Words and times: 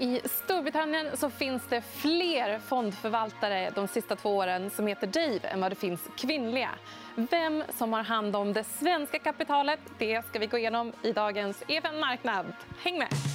I 0.00 0.20
Storbritannien 0.24 1.16
så 1.16 1.30
finns 1.30 1.62
det 1.68 1.80
fler 1.80 2.58
fondförvaltare 2.58 3.70
de 3.74 3.88
sista 3.88 4.16
två 4.16 4.36
åren 4.36 4.70
som 4.70 4.86
heter 4.86 5.06
Dave 5.06 5.48
än 5.48 5.60
vad 5.60 5.70
det 5.72 5.76
finns 5.76 6.00
kvinnliga. 6.16 6.70
Vem 7.14 7.62
som 7.78 7.92
har 7.92 8.02
hand 8.02 8.36
om 8.36 8.52
det 8.52 8.64
svenska 8.64 9.18
kapitalet 9.18 9.80
det 9.98 10.26
ska 10.26 10.38
vi 10.38 10.46
gå 10.46 10.58
igenom 10.58 10.92
i 11.02 11.12
dagens 11.12 11.62
EFN 11.68 12.00
Marknad. 12.00 12.52
Häng 12.82 12.98
med! 12.98 13.29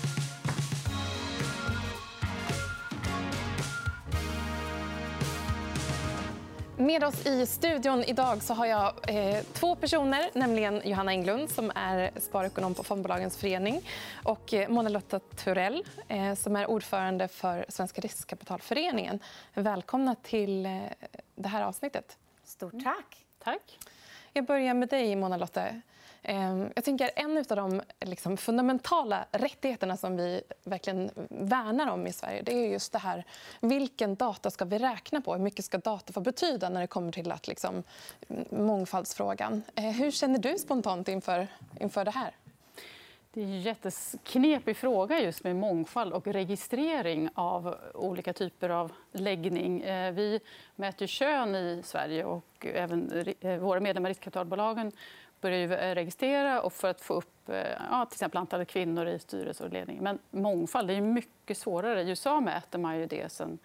Med 6.86 7.04
oss 7.04 7.26
i 7.26 7.46
studion 7.46 8.04
idag 8.04 8.44
så 8.44 8.54
har 8.54 8.66
jag 8.66 8.94
eh, 9.08 9.44
två 9.54 9.76
personer, 9.76 10.30
nämligen 10.34 10.82
Johanna 10.86 11.12
Englund 11.12 11.50
som 11.50 11.72
är 11.76 12.12
sparekonom 12.20 12.74
på 12.74 12.84
Fondbolagens 12.84 13.38
förening 13.38 13.90
och 14.24 14.54
eh, 14.54 14.70
Mona 14.70 14.90
Lotta 14.90 15.20
Turell 15.20 15.84
eh, 16.08 16.34
som 16.34 16.56
är 16.56 16.70
ordförande 16.70 17.28
för 17.28 17.66
Svenska 17.70 18.02
riskkapitalföreningen. 18.02 19.20
Välkomna 19.54 20.16
till 20.16 20.66
eh, 20.66 20.82
det 21.36 21.48
här 21.48 21.64
avsnittet. 21.64 22.18
Stort 22.44 22.84
tack. 22.84 23.26
Tack. 23.44 23.80
Jag 24.34 24.46
börjar 24.46 24.74
med 24.74 24.90
dig, 24.90 25.16
Mona 25.16 25.38
Lotte. 25.38 25.82
Ehm, 26.28 26.72
jag 26.76 26.84
tänker 26.84 27.10
En 27.16 27.38
av 27.38 27.44
de 27.46 27.82
liksom, 28.00 28.38
fundamentala 28.38 29.26
rättigheterna 29.32 29.98
som 29.98 30.18
vi 30.18 30.42
verkligen 30.64 31.12
värnar 31.30 31.88
om 31.88 32.08
i 32.08 32.14
Sverige 32.14 32.42
det 32.42 32.54
är 32.54 32.68
just 32.70 32.92
det 32.92 33.00
här 33.00 33.26
vilken 33.62 34.16
data 34.16 34.52
ska 34.52 34.66
vi 34.66 34.78
räkna 34.78 35.22
på. 35.22 35.34
Hur 35.34 35.42
mycket 35.42 35.66
ska 35.66 35.78
data 35.78 36.14
få 36.14 36.20
betyda 36.20 36.70
när 36.70 36.82
det 36.82 36.88
kommer 36.88 37.12
till 37.12 37.32
att, 37.32 37.48
liksom, 37.48 37.84
mångfaldsfrågan? 38.50 39.64
Eh, 39.76 39.84
hur 39.84 40.12
känner 40.12 40.40
du 40.40 40.58
spontant 40.58 41.08
inför, 41.08 41.48
inför 41.80 42.06
det 42.06 42.12
här? 42.12 42.32
Det 43.34 43.42
är 43.42 43.46
en 43.46 43.62
jätteknepig 43.62 44.78
fråga 44.78 45.20
just 45.20 45.44
med 45.44 45.56
mångfald 45.56 46.14
och 46.14 46.28
registrering 46.28 47.30
av 47.34 47.76
olika 47.94 48.34
typer 48.34 48.70
av 48.70 48.92
läggning. 49.12 49.82
Eh, 49.82 50.12
vi 50.12 50.40
mäter 50.76 51.08
kön 51.08 51.56
i 51.56 51.82
Sverige 51.84 52.26
och 52.26 52.66
även 52.74 53.26
eh, 53.40 53.58
våra 53.58 53.80
medlemmar 53.80 54.10
i 54.10 54.12
riskkapitalbolagen 54.12 54.92
börjar 55.42 55.60
ju 55.60 55.68
registrera 55.68 56.62
och 56.62 56.74
för 56.74 56.88
att 56.88 57.02
få 57.02 57.14
upp 57.14 57.50
eh, 57.50 57.56
ja, 57.92 58.06
till 58.06 58.16
exempel 58.16 58.38
antalet 58.38 58.68
kvinnor 58.68 59.08
i 59.08 59.20
styrelse 59.20 59.64
och 59.64 59.74
ledning. 59.74 60.00
Men 60.02 60.20
mångfald 60.32 60.92
är 60.92 61.02
mycket 61.02 61.58
svårare. 61.58 62.02
I 62.02 62.10
USA 62.10 62.40
mäter 62.40 62.80
man 62.80 63.00
ju 63.00 63.06
det 63.06 63.32
sen 63.32 63.60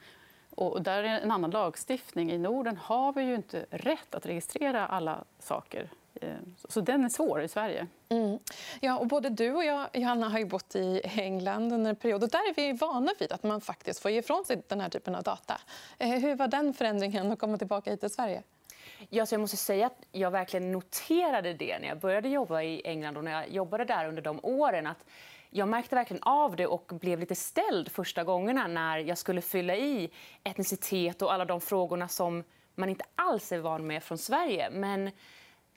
och 0.50 0.82
där 0.82 1.02
är 1.02 1.20
en 1.20 1.30
annan 1.30 1.50
lagstiftning. 1.50 2.32
I 2.32 2.38
Norden 2.38 2.76
har 2.76 3.12
vi 3.12 3.22
ju 3.22 3.34
inte 3.34 3.66
rätt 3.70 4.14
att 4.14 4.26
registrera 4.26 4.86
alla 4.86 5.24
saker. 5.38 5.90
Eh, 6.14 6.34
så 6.68 6.80
den 6.80 7.04
är 7.04 7.08
svår 7.08 7.42
i 7.42 7.48
Sverige. 7.48 7.86
Mm. 8.08 8.38
Ja, 8.80 8.98
och 8.98 9.06
både 9.06 9.28
du 9.28 9.52
och 9.52 9.64
jag, 9.64 9.88
Johanna, 9.92 10.28
har 10.28 10.38
ju 10.38 10.44
bott 10.44 10.76
i 10.76 11.00
England 11.04 11.72
under 11.72 11.90
en 11.90 11.96
period. 11.96 12.22
Och 12.22 12.28
där 12.28 12.50
är 12.50 12.54
vi 12.54 12.72
vana 12.72 13.12
vid 13.18 13.32
att 13.32 13.42
man 13.42 13.60
faktiskt 13.60 14.00
får 14.00 14.10
ge 14.10 14.18
ifrån 14.18 14.44
sig 14.44 14.62
den 14.68 14.80
här 14.80 14.88
typen 14.88 15.14
av 15.14 15.22
data. 15.22 15.60
Eh, 15.98 16.08
hur 16.08 16.34
var 16.34 16.48
den 16.48 16.74
förändringen 16.74 17.32
att 17.32 17.38
komma 17.38 17.58
tillbaka 17.58 17.90
hit 17.90 18.00
till 18.00 18.10
Sverige? 18.10 18.42
Ja, 19.08 19.26
så 19.26 19.34
jag 19.34 19.40
måste 19.40 19.56
säga 19.56 19.86
att 19.86 20.06
jag 20.12 20.30
verkligen 20.30 20.72
noterade 20.72 21.54
det 21.54 21.78
när 21.78 21.88
jag 21.88 21.98
började 21.98 22.28
jobba 22.28 22.62
i 22.62 22.82
England 22.84 23.16
och 23.16 23.24
när 23.24 23.32
jag 23.32 23.50
jobbade 23.50 23.84
där 23.84 24.08
under 24.08 24.22
de 24.22 24.40
åren. 24.42 24.86
Att 24.86 25.04
jag 25.50 25.68
märkte 25.68 25.94
verkligen 25.94 26.22
av 26.22 26.56
det 26.56 26.66
och 26.66 26.92
blev 27.00 27.20
lite 27.20 27.34
ställd 27.34 27.92
första 27.92 28.24
gångerna 28.24 28.66
när 28.66 28.98
jag 28.98 29.18
skulle 29.18 29.40
fylla 29.40 29.76
i 29.76 30.10
etnicitet 30.44 31.22
och 31.22 31.32
alla 31.32 31.44
de 31.44 31.60
frågorna 31.60 32.08
som 32.08 32.44
man 32.74 32.88
inte 32.88 33.04
alls 33.14 33.52
är 33.52 33.58
van 33.58 33.86
med 33.86 34.02
från 34.02 34.18
Sverige. 34.18 34.70
Men 34.70 35.10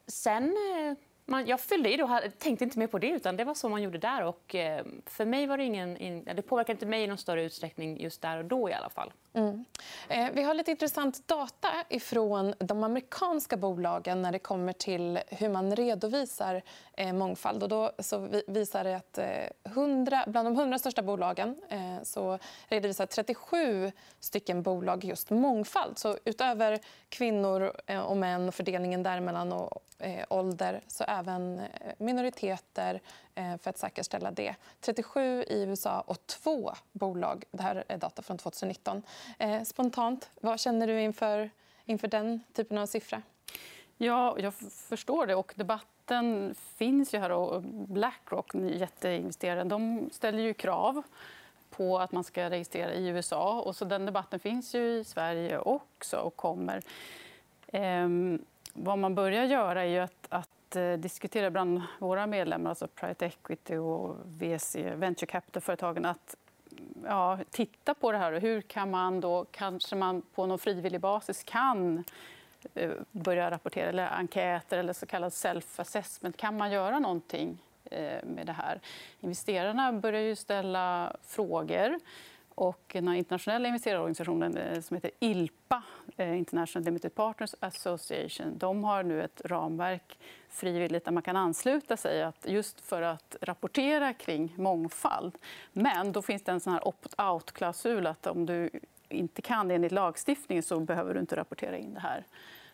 sen 0.07 0.44
eh, 0.44 0.97
man, 1.25 1.45
jag 1.45 1.59
fyllde 1.59 1.94
i 1.94 2.01
och 2.03 2.09
tänkte 2.38 2.63
inte 2.63 2.79
mer 2.79 2.88
på 2.88 2.99
det. 2.99 3.09
utan 3.09 3.38
Det 3.38 3.44
var 3.44 3.53
så 3.53 3.69
man 3.69 3.81
gjorde 3.81 3.97
där. 3.97 4.23
Och, 4.23 4.55
eh, 4.55 4.85
för 5.05 5.25
mig 5.25 5.47
var 5.47 5.57
det, 5.57 5.63
ingen, 5.63 6.23
det 6.23 6.41
påverkade 6.41 6.71
inte 6.71 6.85
mig 6.85 7.03
i 7.03 7.07
någon 7.07 7.17
större 7.17 7.44
utsträckning 7.44 8.01
just 8.01 8.21
där 8.21 8.38
och 8.38 8.45
då. 8.45 8.69
i 8.69 8.73
alla 8.73 8.89
fall. 8.89 9.11
Mm. 9.35 9.65
Eh, 10.09 10.31
vi 10.33 10.43
har 10.43 10.53
lite 10.53 10.71
intressant 10.71 11.27
data 11.27 11.67
från 11.99 12.53
de 12.59 12.83
amerikanska 12.83 13.57
bolagen 13.57 14.21
när 14.21 14.31
det 14.31 14.39
kommer 14.39 14.73
till 14.73 15.19
hur 15.27 15.49
man 15.49 15.75
redovisar 15.75 16.61
eh, 16.94 17.13
mångfald. 17.13 17.63
Och 17.63 17.69
då 17.69 17.91
så 17.99 18.41
visar 18.47 18.83
det 18.83 18.95
att 18.95 19.17
eh, 19.17 19.25
100, 19.63 20.23
bland 20.27 20.47
de 20.47 20.53
100 20.53 20.79
största 20.79 21.01
bolagen 21.01 21.61
eh, 21.69 22.03
så 22.03 22.39
redovisar 22.67 23.05
37 23.05 23.91
stycken 24.19 24.63
bolag 24.63 25.03
just 25.03 25.29
mångfald. 25.29 25.97
Så 25.97 26.17
utöver 26.25 26.79
kvinnor 27.09 27.73
eh, 27.85 27.99
och 27.99 28.17
män 28.17 28.47
och 28.47 28.55
fördelningen 28.55 29.03
däremellan 29.03 29.53
och 29.53 29.83
ålder 30.29 30.81
så 30.88 31.03
även 31.03 31.61
minoriteter 31.97 33.01
Eh, 33.35 33.57
för 33.57 33.69
att 33.69 33.77
säkerställa 33.77 34.31
det. 34.31 34.55
37 34.79 35.44
i 35.44 35.63
USA 35.63 36.01
och 36.01 36.27
två 36.27 36.73
bolag. 36.91 37.44
Det 37.51 37.63
här 37.63 37.83
är 37.88 37.97
data 37.97 38.21
från 38.21 38.38
2019. 38.38 39.03
Eh, 39.39 39.63
spontant, 39.63 40.29
vad 40.41 40.59
känner 40.59 40.88
du 40.88 41.01
inför, 41.01 41.49
inför 41.85 42.07
den 42.07 42.43
typen 42.53 42.77
av 42.77 42.85
siffra? 42.85 43.22
Ja, 43.97 44.39
jag 44.39 44.53
förstår 44.89 45.27
det. 45.27 45.35
Och 45.35 45.53
debatten 45.55 46.55
finns 46.55 47.13
ju 47.13 47.19
här. 47.19 47.31
Och 47.31 47.61
Blackrock, 47.63 48.55
jätteinvesteraren, 48.55 49.69
de 49.69 50.09
ställer 50.11 50.39
ju 50.39 50.53
krav 50.53 51.03
på 51.69 51.99
att 51.99 52.11
man 52.11 52.23
ska 52.23 52.49
registrera 52.49 52.93
i 52.93 53.07
USA. 53.07 53.61
Och 53.61 53.75
så 53.75 53.85
den 53.85 54.05
debatten 54.05 54.39
finns 54.39 54.75
ju 54.75 54.99
i 54.99 55.03
Sverige 55.03 55.59
också 55.59 56.17
och 56.17 56.35
kommer. 56.35 56.81
Ehm, 57.67 58.45
vad 58.73 58.99
man 58.99 59.16
börjar 59.16 59.43
göra 59.43 59.85
är 59.85 60.01
att, 60.01 60.27
att 60.29 60.49
att 60.73 60.75
eh, 60.75 60.94
diskutera 60.94 61.51
bland 61.51 61.81
våra 62.00 62.28
medlemmar, 62.28 62.69
alltså 62.69 62.88
private 62.88 63.25
equity 63.25 63.78
och 63.78 64.16
VC, 64.25 64.75
venture 64.75 65.25
capital-företagen 65.25 66.06
att 66.06 66.35
ja, 67.06 67.39
titta 67.51 67.94
på 67.94 68.11
det 68.11 68.17
här. 68.17 68.39
Hur 68.39 68.61
kan 68.61 68.91
man 68.91 69.22
då, 69.22 69.45
kanske 69.51 69.95
man 69.95 70.22
på 70.35 70.45
någon 70.45 70.59
frivillig 70.59 71.01
basis 71.01 71.44
kan 71.44 72.03
eh, 72.73 72.91
börja 73.11 73.51
rapportera, 73.51 73.89
eller 73.89 74.07
enkäter 74.07 74.78
eller 74.78 74.94
så 74.94 75.06
kallad 75.06 75.31
self-assessment. 75.31 76.38
Kan 76.38 76.57
man 76.57 76.72
göra 76.72 77.00
någonting 77.00 77.57
eh, 77.91 78.23
med 78.23 78.45
det 78.45 78.53
här? 78.53 78.79
Investerarna 79.19 79.94
börjar 79.94 80.22
ju 80.22 80.35
ställa 80.35 81.16
frågor. 81.23 82.00
Och 82.56 82.91
den 82.94 83.16
internationella 83.16 83.68
investerarorganisationen 83.68 84.84
som 84.84 84.96
heter 84.96 85.12
ILPA, 85.19 85.84
eh, 86.18 86.38
International 86.38 86.86
Limited 86.86 87.16
Partners 87.16 87.56
Association, 87.59 88.58
de 88.58 88.84
har 88.84 89.03
nu 89.03 89.24
ett 89.24 89.41
ramverk 89.46 90.19
frivilligt 90.50 91.06
där 91.06 91.12
man 91.12 91.24
kan 91.24 91.36
ansluta 91.36 91.97
sig 91.97 92.24
att 92.24 92.46
just 92.50 92.81
för 92.81 93.02
att 93.02 93.36
rapportera 93.41 94.14
kring 94.14 94.53
mångfald. 94.58 95.38
Men 95.72 96.12
då 96.12 96.22
finns 96.22 96.44
det 96.44 96.52
en 96.52 96.59
sån 96.59 96.74
här 96.74 96.88
opt-out-klausul 96.88 98.08
att 98.08 98.28
om 98.28 98.46
du 98.46 98.70
inte 99.09 99.41
kan 99.41 99.68
det 99.68 99.75
enligt 99.75 99.91
lagstiftningen 99.91 100.64
så 100.64 100.80
behöver 100.80 101.14
du 101.14 101.20
inte 101.20 101.35
rapportera 101.35 101.78
in 101.78 101.94
det 101.94 102.00
här. 102.00 102.25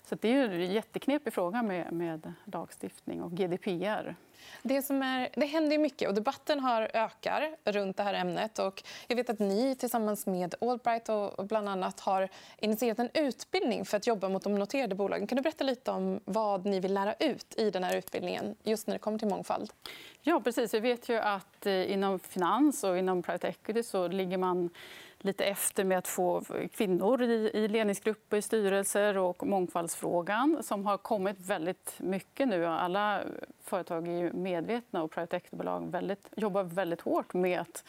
Så 0.03 0.15
det 0.15 0.33
är 0.33 0.49
en 0.49 0.73
jätteknepig 0.73 1.33
fråga 1.33 1.63
med, 1.63 1.93
med 1.93 2.33
lagstiftning 2.45 3.21
och 3.21 3.31
GDPR. 3.31 4.15
Det, 4.63 4.81
som 4.81 5.01
är, 5.01 5.29
det 5.33 5.45
händer 5.45 5.77
mycket 5.77 6.07
och 6.07 6.15
debatten 6.15 6.59
har 6.59 6.91
ökar 6.93 7.55
runt 7.65 7.97
det 7.97 8.03
här 8.03 8.13
ämnet. 8.13 8.59
Och 8.59 8.83
jag 9.07 9.15
vet 9.15 9.29
att 9.29 9.39
ni 9.39 9.75
tillsammans 9.75 10.25
med 10.25 10.55
Allbright 10.61 11.09
och 11.09 11.45
bland 11.45 11.69
annat 11.69 11.99
har 11.99 12.29
initierat 12.57 12.99
en 12.99 13.09
utbildning 13.13 13.85
för 13.85 13.97
att 13.97 14.07
jobba 14.07 14.29
mot 14.29 14.43
de 14.43 14.55
noterade 14.55 14.95
bolagen. 14.95 15.27
Kan 15.27 15.35
du 15.35 15.41
berätta 15.41 15.63
lite 15.63 15.91
om 15.91 16.19
vad 16.25 16.65
ni 16.65 16.79
vill 16.79 16.93
lära 16.93 17.13
ut 17.13 17.55
i 17.57 17.71
den 17.71 17.83
här 17.83 17.95
utbildningen 17.95 18.55
just 18.63 18.87
när 18.87 18.95
det 18.95 18.99
kommer 18.99 19.19
till 19.19 19.27
mångfald? 19.27 19.73
Ja, 20.21 20.41
precis. 20.43 20.73
Vi 20.73 20.79
vet 20.79 21.09
ju 21.09 21.15
att 21.17 21.65
eh, 21.65 21.91
inom 21.91 22.19
finans 22.19 22.83
och 22.83 22.97
inom 22.97 23.23
private 23.23 23.47
equity 23.47 23.83
så 23.83 24.07
ligger 24.07 24.37
man 24.37 24.69
lite 25.19 25.45
efter 25.45 25.83
med 25.83 25.97
att 25.97 26.07
få 26.07 26.43
kvinnor 26.73 27.21
i 27.21 27.67
ledningsgrupper, 27.67 28.37
i 28.37 28.41
styrelser 28.41 29.17
och 29.17 29.47
mångfaldsfrågan 29.47 30.63
som 30.63 30.85
har 30.85 30.97
kommit 30.97 31.39
väldigt 31.39 31.95
mycket 31.97 32.47
nu. 32.47 32.65
Alla 32.65 33.23
företag 33.63 34.07
är 34.07 34.31
medvetna 34.31 35.03
och 35.03 35.11
private 35.11 35.37
equity-bolag 35.37 35.91
väldigt, 35.91 36.27
jobbar 36.35 36.63
väldigt 36.63 37.01
hårt 37.01 37.33
med 37.33 37.61
att 37.61 37.83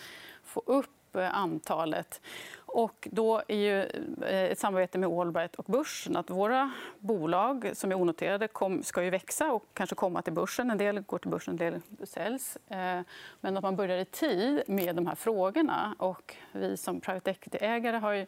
få 0.44 0.62
upp 0.66 0.99
upp 1.10 1.16
eh, 1.16 1.36
antalet. 1.36 2.20
Och 2.56 3.08
då 3.10 3.42
är 3.48 3.56
ju 3.56 3.82
eh, 4.26 4.50
ett 4.50 4.58
samarbete 4.58 4.98
med 4.98 5.08
Allbright 5.08 5.54
och 5.54 5.64
börsen 5.64 6.16
att 6.16 6.30
våra 6.30 6.72
bolag 6.98 7.70
som 7.74 7.92
är 7.92 7.96
onoterade 7.96 8.48
kom, 8.48 8.82
ska 8.82 9.02
ju 9.02 9.10
växa 9.10 9.52
och 9.52 9.64
kanske 9.74 9.96
komma 9.96 10.22
till 10.22 10.32
börsen. 10.32 10.70
En 10.70 10.78
del 10.78 11.00
går 11.00 11.18
till 11.18 11.30
börsen, 11.30 11.54
en 11.54 11.58
del 11.58 11.80
säljs. 12.04 12.58
Eh, 12.68 13.00
men 13.40 13.56
att 13.56 13.62
man 13.62 13.76
börjar 13.76 13.98
i 13.98 14.04
tid 14.04 14.62
med 14.66 14.96
de 14.96 15.06
här 15.06 15.14
frågorna. 15.14 15.94
Och 15.98 16.34
vi 16.52 16.76
som 16.76 17.00
private 17.00 17.30
equity-ägare 17.30 17.96
har 17.96 18.12
ju 18.12 18.26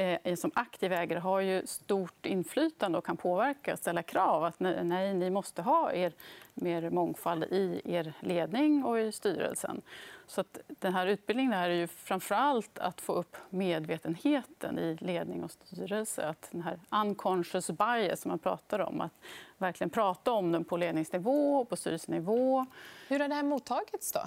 eh, 0.00 0.36
som 0.36 0.50
aktiv 0.54 0.92
ägare 0.92 1.18
har 1.18 1.40
ju 1.40 1.66
stort 1.66 2.26
inflytande 2.26 2.98
och 2.98 3.04
kan 3.04 3.16
påverka 3.16 3.72
och 3.72 3.78
ställa 3.78 4.02
krav. 4.02 4.44
att 4.44 4.60
nej, 4.60 5.14
ni 5.14 5.30
måste 5.30 5.62
ha 5.62 5.92
er 5.92 6.12
mer 6.54 6.90
mångfald 6.90 7.44
i 7.44 7.80
er 7.84 8.12
ledning 8.20 8.84
och 8.84 9.00
i 9.00 9.12
styrelsen. 9.12 9.82
Så 10.26 10.40
att 10.40 10.58
den 10.66 10.94
här 10.94 11.06
utbildningen 11.06 11.52
är 11.52 11.68
ju 11.68 11.86
framför 11.86 12.34
allt 12.34 12.78
att 12.78 13.00
få 13.00 13.12
upp 13.12 13.36
medvetenheten 13.50 14.78
i 14.78 14.96
ledning 15.00 15.44
och 15.44 15.50
styrelse. 15.50 16.26
Att 16.28 16.48
den 16.50 16.62
här 16.62 16.80
unconscious 16.90 17.70
bias 17.70 18.20
som 18.20 18.28
man 18.28 18.38
pratar 18.38 18.78
om. 18.78 19.00
Att 19.00 19.12
verkligen 19.58 19.90
prata 19.90 20.32
om 20.32 20.52
den 20.52 20.64
på 20.64 20.76
ledningsnivå 20.76 21.60
och 21.60 21.68
på 21.68 21.76
styrelsenivå. 21.76 22.66
Hur 23.08 23.20
har 23.20 23.28
det 23.28 23.34
här 23.34 23.42
mottagits? 23.42 24.12
Då? 24.12 24.20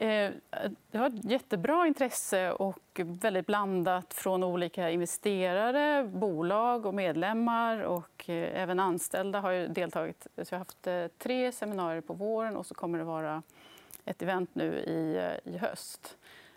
Eh, 0.00 0.32
det 0.90 0.98
har 0.98 1.06
ett 1.06 1.24
jättebra 1.24 1.86
intresse 1.86 2.52
och 2.52 3.00
väldigt 3.04 3.46
blandat 3.46 4.14
från 4.14 4.44
olika 4.44 4.90
investerare, 4.90 6.04
bolag 6.04 6.86
och 6.86 6.94
medlemmar. 6.94 7.80
och 7.80 8.30
eh, 8.30 8.62
Även 8.62 8.80
anställda 8.80 9.40
har 9.40 9.68
deltagit. 9.68 10.26
Så 10.36 10.54
jag 10.54 10.58
har 10.58 10.58
haft 10.58 10.86
eh, 10.86 11.06
tre 11.18 11.52
seminarier 11.52 12.00
på 12.00 12.14
våren 12.14 12.56
och 12.56 12.66
så 12.66 12.74
kommer 12.74 12.98
det 12.98 13.04
vara 13.04 13.42
ett 14.04 14.22
event 14.22 14.50
nu 14.54 14.78
i, 14.78 15.30
i 15.44 15.58
höst. 15.58 16.16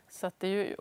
Så 0.09 0.27
att 0.27 0.39
det 0.39 0.47
är 0.47 0.51
ju, 0.51 0.75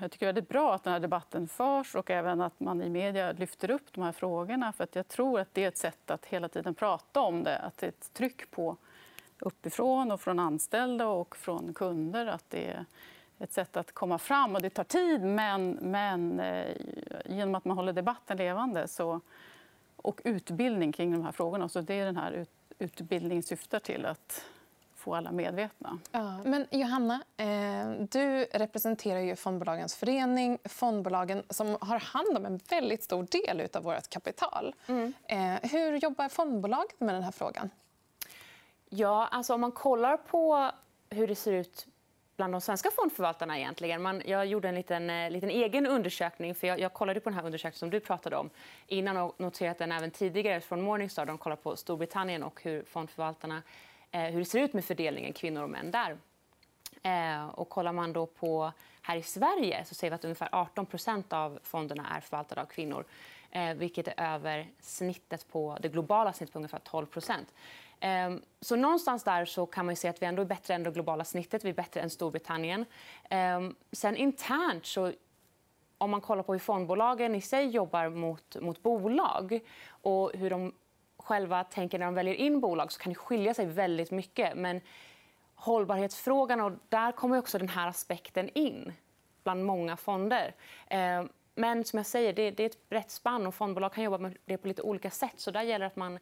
jag 0.00 0.10
tycker 0.10 0.26
det 0.26 0.30
är 0.30 0.32
väldigt 0.32 0.48
bra 0.48 0.74
att 0.74 0.84
den 0.84 0.92
här 0.92 1.00
debatten 1.00 1.48
förs 1.48 1.94
och 1.94 2.10
även 2.10 2.40
att 2.40 2.60
man 2.60 2.82
i 2.82 2.88
media 2.88 3.32
lyfter 3.32 3.70
upp 3.70 3.92
de 3.92 4.04
här 4.04 4.12
frågorna. 4.12 4.72
För 4.72 4.84
att 4.84 4.96
jag 4.96 5.08
tror 5.08 5.40
att 5.40 5.54
det 5.54 5.64
är 5.64 5.68
ett 5.68 5.76
sätt 5.76 6.10
att 6.10 6.26
hela 6.26 6.48
tiden 6.48 6.74
prata 6.74 7.20
om 7.20 7.42
det. 7.42 7.58
Att 7.58 7.78
det 7.78 7.86
är 7.86 7.88
ett 7.88 8.12
tryck 8.12 8.50
på 8.50 8.76
uppifrån 9.38 10.12
och 10.12 10.20
från 10.20 10.38
anställda 10.38 11.06
och 11.06 11.36
från 11.36 11.74
kunder. 11.74 12.26
Att 12.26 12.44
det 12.50 12.66
är 12.66 12.84
ett 13.38 13.52
sätt 13.52 13.76
att 13.76 13.92
komma 13.92 14.18
fram. 14.18 14.54
Och 14.54 14.62
det 14.62 14.70
tar 14.70 14.84
tid, 14.84 15.22
men, 15.22 15.70
men 15.70 16.40
eh, 16.40 16.76
genom 17.26 17.54
att 17.54 17.64
man 17.64 17.76
håller 17.76 17.92
debatten 17.92 18.36
levande 18.36 18.88
så, 18.88 19.20
och 19.96 20.20
utbildning 20.24 20.92
kring 20.92 21.12
de 21.12 21.24
här 21.24 21.32
frågorna. 21.32 21.68
Så 21.68 21.80
det 21.80 21.94
är 21.94 22.04
den 22.04 22.16
här 22.16 22.32
ut, 22.32 22.50
utbildningen 22.78 23.42
syftar 23.42 23.78
till 23.78 24.06
att 24.06 24.44
få 24.94 25.14
alla 25.14 25.32
medvetna. 25.32 25.98
Ja. 26.12 26.38
Men 26.44 26.66
Johanna, 26.70 27.22
eh, 27.36 27.90
du 28.10 28.44
representerar 28.44 29.20
ju 29.20 29.36
fondbolagens 29.36 29.96
förening. 29.96 30.58
Fondbolagen 30.64 31.42
som 31.50 31.76
har 31.80 31.98
hand 31.98 32.36
om 32.36 32.46
en 32.46 32.60
väldigt 32.70 33.02
stor 33.02 33.26
del 33.30 33.68
av 33.74 33.82
vårt 33.82 34.08
kapital. 34.08 34.74
Mm. 34.86 35.12
Eh, 35.24 35.70
hur 35.70 35.96
jobbar 35.96 36.28
fondbolagen 36.28 36.96
med 36.98 37.14
den 37.14 37.22
här 37.22 37.32
frågan? 37.32 37.70
Ja, 38.98 39.28
alltså 39.30 39.54
om 39.54 39.60
man 39.60 39.72
kollar 39.72 40.16
på 40.16 40.70
hur 41.10 41.28
det 41.28 41.34
ser 41.34 41.52
ut 41.52 41.86
bland 42.36 42.54
de 42.54 42.60
svenska 42.60 42.90
fondförvaltarna. 42.90 43.58
egentligen. 43.58 44.02
Man, 44.02 44.22
jag 44.26 44.46
gjorde 44.46 44.68
en 44.68 44.74
liten, 44.74 45.10
eh, 45.10 45.30
liten 45.30 45.50
egen 45.50 45.86
undersökning. 45.86 46.54
för 46.54 46.66
jag, 46.66 46.80
jag, 46.80 46.92
kollade 46.92 47.20
på 47.20 47.30
den 47.30 47.38
här 47.38 47.46
undersökningen 47.46 47.78
som 47.78 47.90
du 47.90 48.00
pratade 48.00 48.36
om 48.36 48.50
innan 48.86 49.16
och 49.16 49.40
noterat 49.40 49.78
den 49.78 49.92
även 49.92 50.10
tidigare 50.10 50.60
från 50.60 50.82
Morningstar. 50.82 51.26
De 51.26 51.38
kollar 51.38 51.56
på 51.56 51.76
Storbritannien 51.76 52.42
och 52.42 52.62
hur 52.62 52.82
fondförvaltarna 52.82 53.62
eh, 54.10 54.20
hur 54.20 54.38
det 54.38 54.44
ser 54.44 54.60
ut 54.60 54.72
med 54.72 54.84
fördelningen 54.84 55.32
kvinnor 55.32 55.62
och 55.62 55.70
män 55.70 55.90
där. 55.90 56.16
Eh, 57.02 57.46
och 57.46 57.68
kollar 57.68 57.92
man 57.92 58.12
då 58.12 58.26
på 58.26 58.72
här 59.02 59.16
i 59.16 59.22
Sverige 59.22 59.84
så 59.84 59.94
ser 59.94 60.10
vi 60.10 60.14
att 60.14 60.24
ungefär 60.24 60.48
18% 60.48 61.34
av 61.34 61.58
fonderna 61.62 62.16
är 62.16 62.20
förvaltade 62.20 62.60
av 62.60 62.66
kvinnor. 62.66 63.04
Eh, 63.50 63.74
vilket 63.74 64.08
är 64.08 64.34
över 64.34 64.66
snittet 64.80 65.48
på 65.48 65.78
det 65.80 65.88
globala 65.88 66.32
snittet 66.32 66.52
på 66.52 66.58
ungefär 66.58 66.78
12 66.78 67.06
Ehm, 68.00 68.42
så 68.60 68.76
någonstans 68.76 69.24
där 69.24 69.44
så 69.44 69.66
kan 69.66 69.86
man 69.86 69.96
se 69.96 70.08
att 70.08 70.22
vi 70.22 70.26
ändå 70.26 70.42
är 70.42 70.46
bättre 70.46 70.74
än 70.74 70.82
det 70.82 70.90
globala 70.90 71.24
snittet. 71.24 71.64
Vi 71.64 71.68
är 71.68 71.74
bättre 71.74 72.00
än 72.00 72.10
Storbritannien. 72.10 72.84
Ehm, 73.30 73.76
sen 73.92 74.16
internt 74.16 74.86
så 74.86 75.12
om 75.98 76.10
man 76.10 76.20
kollar 76.20 76.42
på 76.42 76.52
hur 76.52 76.60
fondbolagen 76.60 77.34
i 77.34 77.40
sig 77.40 77.66
jobbar 77.66 78.08
mot, 78.08 78.56
mot 78.60 78.82
bolag 78.82 79.60
och 79.88 80.32
hur 80.34 80.50
de 80.50 80.72
själva 81.16 81.64
tänker 81.64 81.98
när 81.98 82.06
de 82.06 82.14
väljer 82.14 82.34
in 82.34 82.60
bolag 82.60 82.92
så 82.92 83.00
kan 83.00 83.12
det 83.12 83.18
skilja 83.18 83.54
sig 83.54 83.66
väldigt 83.66 84.10
mycket. 84.10 84.56
Men 84.56 84.80
hållbarhetsfrågan, 85.54 86.60
och 86.60 86.72
där 86.88 87.12
kommer 87.12 87.38
också 87.38 87.58
den 87.58 87.68
här 87.68 87.88
aspekten 87.88 88.50
in 88.54 88.92
bland 89.44 89.64
många 89.64 89.96
fonder. 89.96 90.54
Ehm, 90.88 91.28
men 91.54 91.84
som 91.84 91.96
jag 91.96 92.06
säger, 92.06 92.32
det, 92.32 92.60
är 92.60 92.66
ett 92.66 92.88
brett 92.88 93.10
spann 93.10 93.46
och 93.46 93.54
fondbolag 93.54 93.92
kan 93.92 94.04
jobba 94.04 94.18
med 94.18 94.36
det 94.44 94.56
på 94.56 94.68
lite 94.68 94.82
olika 94.82 95.10
sätt. 95.10 95.34
Så 95.36 95.50
där 95.50 95.62
gäller 95.62 95.86
att 95.86 95.96
man 95.96 96.18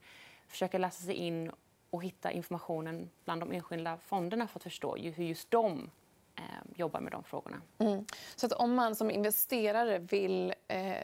försöker 0.48 0.78
läsa 0.78 1.02
sig 1.02 1.14
in 1.14 1.50
och 1.90 2.02
hitta 2.02 2.30
informationen 2.30 3.10
bland 3.24 3.42
de 3.42 3.52
enskilda 3.52 3.96
fonderna 3.96 4.46
för 4.48 4.58
att 4.58 4.62
förstå 4.62 4.96
hur 4.96 5.24
just 5.24 5.50
de 5.50 5.90
eh, 6.36 6.42
jobbar 6.74 7.00
med 7.00 7.12
de 7.12 7.24
frågorna. 7.24 7.62
Mm. 7.78 8.06
Så 8.36 8.46
att 8.46 8.52
om 8.52 8.74
man 8.74 8.96
som 8.96 9.10
investerare 9.10 9.98
vill 9.98 10.54
eh, 10.68 10.96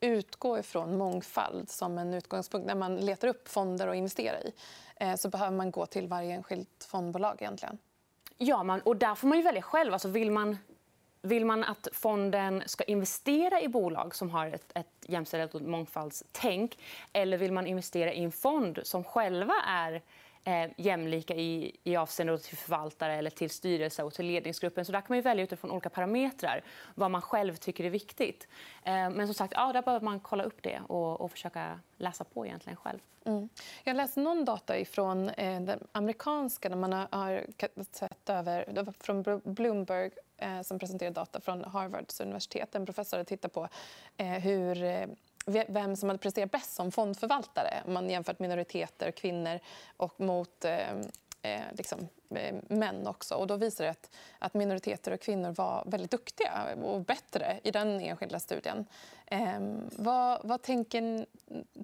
utgå 0.00 0.58
ifrån 0.58 0.98
mångfald 0.98 1.70
som 1.70 1.98
en 1.98 2.14
utgångspunkt 2.14 2.66
när 2.66 2.74
man 2.74 2.96
letar 2.96 3.28
upp 3.28 3.48
fonder 3.48 3.88
att 3.88 3.96
investera 3.96 4.40
i 4.40 4.52
eh, 4.96 5.14
så 5.14 5.28
behöver 5.28 5.56
man 5.56 5.70
gå 5.70 5.86
till 5.86 6.08
varje 6.08 6.34
enskilt 6.34 6.86
fondbolag 6.88 7.36
egentligen? 7.42 7.78
Ja, 8.36 8.62
man, 8.62 8.80
och 8.80 8.96
där 8.96 9.14
får 9.14 9.28
man 9.28 9.38
ju 9.38 9.44
välja 9.44 9.62
själv. 9.62 9.92
Alltså 9.92 10.08
vill 10.08 10.30
man 10.30 10.58
vill 11.22 11.44
man 11.44 11.64
att 11.64 11.88
fonden 11.92 12.62
ska 12.66 12.84
investera 12.84 13.60
i 13.60 13.68
bolag 13.68 14.14
som 14.14 14.30
har 14.30 14.46
ett, 14.46 14.72
ett 14.74 14.86
jämställdhet 15.06 15.54
och 15.54 15.62
mångfaldstänk 15.62 16.78
eller 17.12 17.38
vill 17.38 17.52
man 17.52 17.66
investera 17.66 18.12
i 18.12 18.24
en 18.24 18.32
fond 18.32 18.78
som 18.82 19.04
själva 19.04 19.54
är 19.66 20.02
eh, 20.44 20.70
jämlika 20.76 21.34
i, 21.34 21.76
i 21.84 21.96
avseende 21.96 22.38
till 22.38 22.56
förvaltare, 22.56 23.14
eller 23.14 23.30
till 23.30 23.50
styrelse 23.50 24.02
och 24.02 24.14
till 24.14 24.26
ledningsgruppen. 24.26 24.84
Så 24.84 24.92
där 24.92 25.00
kan 25.00 25.16
man 25.16 25.22
välja 25.22 25.44
utifrån 25.44 25.70
olika 25.70 25.90
parametrar 25.90 26.62
vad 26.94 27.10
man 27.10 27.22
själv 27.22 27.56
tycker 27.56 27.84
är 27.84 27.90
viktigt. 27.90 28.48
Eh, 28.84 29.10
men 29.10 29.26
som 29.26 29.34
sagt, 29.34 29.52
ja, 29.56 29.72
där 29.72 29.82
behöver 29.82 30.04
man 30.04 30.20
kolla 30.20 30.44
upp 30.44 30.62
det 30.62 30.80
och, 30.88 31.20
och 31.20 31.30
försöka 31.30 31.80
läsa 31.96 32.24
på 32.24 32.46
egentligen 32.46 32.76
själv. 32.76 32.98
Mm. 33.24 33.48
Jag 33.84 33.96
läste 33.96 34.20
någon 34.20 34.44
data 34.44 34.84
från 34.84 35.28
eh, 35.28 35.60
den 35.60 35.86
amerikanska 35.92 36.68
där 36.68 36.76
man 36.76 36.92
har 36.92 37.46
sett 37.92 38.30
över, 38.30 38.92
från 39.00 39.40
Bloomberg 39.44 40.10
Eh, 40.38 40.62
som 40.62 40.78
presenterade 40.78 41.14
data 41.14 41.40
från 41.40 41.64
Harvards 41.64 42.20
universitet. 42.20 42.74
En 42.74 42.86
professor 42.86 43.24
tittar 43.24 43.48
på 43.48 43.68
eh, 44.16 44.26
hur 44.26 44.82
eh, 44.82 45.06
vem 45.68 45.96
som 45.96 46.08
hade 46.08 46.18
presterat 46.18 46.50
bäst 46.50 46.74
som 46.74 46.92
fondförvaltare 46.92 47.82
om 47.86 47.92
man 47.92 48.10
jämfört 48.10 48.38
minoriteter, 48.38 49.10
kvinnor 49.10 49.60
och 49.96 50.20
mot 50.20 50.64
eh, 50.64 50.90
eh, 51.42 51.62
liksom, 51.72 52.08
eh, 52.30 52.54
män 52.68 53.06
också. 53.06 53.34
Och 53.34 53.46
då 53.46 53.56
visar 53.56 53.84
det 53.84 53.90
att, 53.90 54.10
att 54.38 54.54
minoriteter 54.54 55.12
och 55.12 55.20
kvinnor 55.20 55.50
var 55.50 55.82
väldigt 55.86 56.10
duktiga 56.10 56.68
och 56.82 57.00
bättre 57.00 57.60
i 57.62 57.70
den 57.70 58.00
enskilda 58.00 58.40
studien. 58.40 58.86
Eh, 59.26 59.60
vad, 59.96 60.40
vad 60.44 60.62
tänker, 60.62 61.26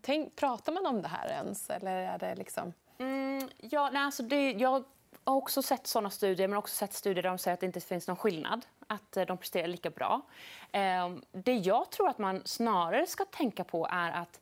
tänk, 0.03 0.37
pratar 0.37 0.73
man 0.73 0.87
om 0.87 1.03
det 1.03 1.09
här 1.09 1.29
ens? 1.29 1.71
Eller 1.71 1.97
är 1.97 2.19
det 2.19 2.35
liksom... 2.35 2.73
Mm, 2.99 3.49
ja, 3.57 3.91
nej, 3.93 4.03
alltså 4.03 4.23
det, 4.23 4.53
jag 4.53 4.85
har 5.25 5.37
också 5.37 5.63
sett 5.63 5.87
såna 5.87 6.11
studier, 6.11 6.49
men 6.49 6.59
också 6.59 6.75
sett 6.75 6.93
studier 6.93 7.23
där 7.23 7.31
de 7.31 7.39
säger 7.39 7.55
att 7.55 7.61
det 7.61 7.67
inte 7.67 7.81
finns 7.81 8.09
någon 8.09 8.17
skillnad, 8.17 8.67
att 8.87 9.17
eh, 9.17 9.27
de 9.27 9.39
presterar 9.39 9.67
lika 9.67 9.91
bra. 9.91 10.23
Ehm, 10.73 11.23
det 11.33 11.55
jag 11.55 11.91
tror 11.91 12.09
att 12.09 12.19
man 12.19 12.43
snarare 12.45 13.07
ska 13.07 13.25
tänka 13.25 13.65
på 13.65 13.89
är 13.91 14.11
att 14.11 14.41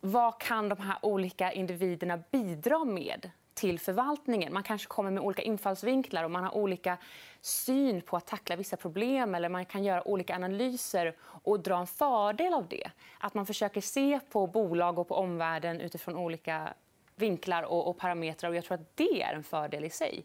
vad 0.00 0.40
kan 0.40 0.68
de 0.68 0.78
här 0.80 0.98
olika 1.02 1.52
individerna 1.52 2.22
bidra 2.30 2.84
med 2.84 3.30
till 3.54 3.80
förvaltningen. 3.80 4.52
Man 4.52 4.62
kanske 4.62 4.88
kommer 4.88 5.10
med 5.10 5.22
olika 5.22 5.42
infallsvinklar 5.42 6.24
och 6.24 6.30
man 6.30 6.44
har 6.44 6.56
olika 6.56 6.98
syn 7.40 8.00
på 8.00 8.16
att 8.16 8.26
tackla 8.26 8.56
vissa 8.56 8.76
problem 8.76 9.34
eller 9.34 9.48
man 9.48 9.64
kan 9.64 9.84
göra 9.84 10.08
olika 10.08 10.34
analyser 10.34 11.16
och 11.20 11.60
dra 11.60 11.76
en 11.78 11.86
fördel 11.86 12.54
av 12.54 12.68
det. 12.68 12.90
Att 13.18 13.34
man 13.34 13.46
försöker 13.46 13.80
se 13.80 14.20
på 14.30 14.46
bolag 14.46 14.98
och 14.98 15.08
på 15.08 15.14
omvärlden 15.14 15.80
utifrån 15.80 16.16
olika 16.16 16.74
vinklar 17.20 17.62
och, 17.62 17.88
och 17.88 17.96
parametrar. 17.96 18.50
Och 18.50 18.56
jag 18.56 18.64
tror 18.64 18.74
att 18.74 18.96
det 18.96 19.22
är 19.22 19.34
en 19.34 19.44
fördel 19.44 19.84
i 19.84 19.90
sig. 19.90 20.24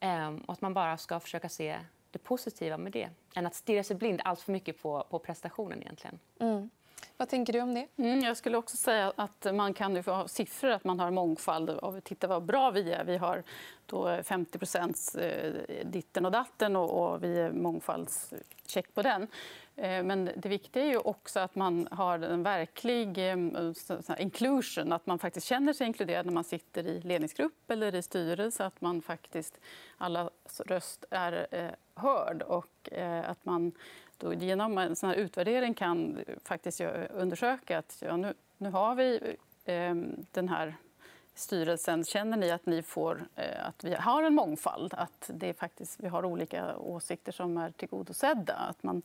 Ehm, 0.00 0.38
och 0.38 0.52
att 0.52 0.60
man 0.60 0.74
bara 0.74 0.96
ska 0.96 1.20
försöka 1.20 1.48
se 1.48 1.78
det 2.10 2.18
positiva 2.18 2.78
med 2.78 2.92
det 2.92 3.08
än 3.34 3.46
att 3.46 3.54
stirra 3.54 3.84
sig 3.84 3.96
blind 3.96 4.20
allt 4.24 4.40
för 4.40 4.52
mycket 4.52 4.82
på, 4.82 5.06
på 5.10 5.18
prestationen. 5.18 5.82
egentligen. 5.82 6.18
Mm. 6.40 6.70
Vad 7.20 7.28
tänker 7.28 7.52
du 7.52 7.60
om 7.60 7.74
det? 7.74 7.86
Mm, 7.96 8.20
jag 8.20 8.36
skulle 8.36 8.56
också 8.56 8.76
säga 8.76 9.12
att 9.16 9.46
man 9.54 9.74
kan 9.74 10.02
få 10.02 10.28
siffror, 10.28 10.70
att 10.70 10.84
man 10.84 11.00
har 11.00 11.10
mångfald. 11.10 11.70
Och 11.70 12.04
titta 12.04 12.26
vad 12.26 12.42
bra 12.42 12.70
vi 12.70 12.92
är. 12.92 13.04
Vi 13.04 13.16
har 13.16 13.42
då 13.86 14.22
50 14.22 14.58
eh, 15.18 15.86
ditten 15.86 16.26
och 16.26 16.32
datten 16.32 16.76
och, 16.76 17.24
vi 17.24 17.38
är 17.38 17.52
mångfaldscheck 17.52 18.94
på 18.94 19.02
den. 19.02 19.22
Eh, 19.76 20.02
men 20.02 20.30
det 20.36 20.48
viktiga 20.48 20.82
är 20.82 20.88
ju 20.88 20.98
också 20.98 21.40
att 21.40 21.54
man 21.54 21.88
har 21.90 22.18
en 22.18 22.42
verklig 22.42 23.18
eh, 23.18 24.22
inclusion, 24.22 24.92
att 24.92 25.06
man 25.06 25.18
faktiskt 25.18 25.46
känner 25.46 25.72
sig 25.72 25.86
inkluderad 25.86 26.26
när 26.26 26.32
man 26.32 26.44
sitter 26.44 26.86
i 26.86 27.00
ledningsgrupp 27.00 27.70
eller 27.70 27.94
i 27.94 28.02
styrelse, 28.02 28.64
att 28.64 28.80
man 28.80 29.02
faktiskt 29.02 29.60
allas 29.98 30.60
röst 30.66 31.04
är 31.10 31.46
hörd 31.94 32.42
och 32.42 32.88
att 33.24 33.44
man 33.44 33.72
då 34.20 34.34
genom 34.34 34.78
en 34.78 34.96
sån 34.96 35.08
här 35.08 35.16
utvärdering 35.16 35.74
kan 35.74 36.18
faktiskt 36.44 36.80
undersöka 37.10 37.78
att 37.78 38.02
ja, 38.06 38.16
nu, 38.16 38.34
nu 38.58 38.70
har 38.70 38.94
vi 38.94 39.36
eh, 39.64 39.94
den 40.32 40.48
här 40.48 40.76
styrelsen. 41.34 42.04
Känner 42.04 42.36
ni 42.36 42.50
att, 42.50 42.66
ni 42.66 42.82
får, 42.82 43.26
eh, 43.36 43.66
att 43.66 43.84
vi 43.84 43.94
har 43.94 44.22
en 44.22 44.34
mångfald? 44.34 44.94
Att 44.94 45.30
det 45.34 45.54
faktiskt, 45.54 46.00
vi 46.00 46.08
har 46.08 46.24
olika 46.24 46.76
åsikter 46.76 47.32
som 47.32 47.56
är 47.56 47.70
tillgodosedda? 47.70 48.54
Att 48.54 48.82
man 48.82 49.02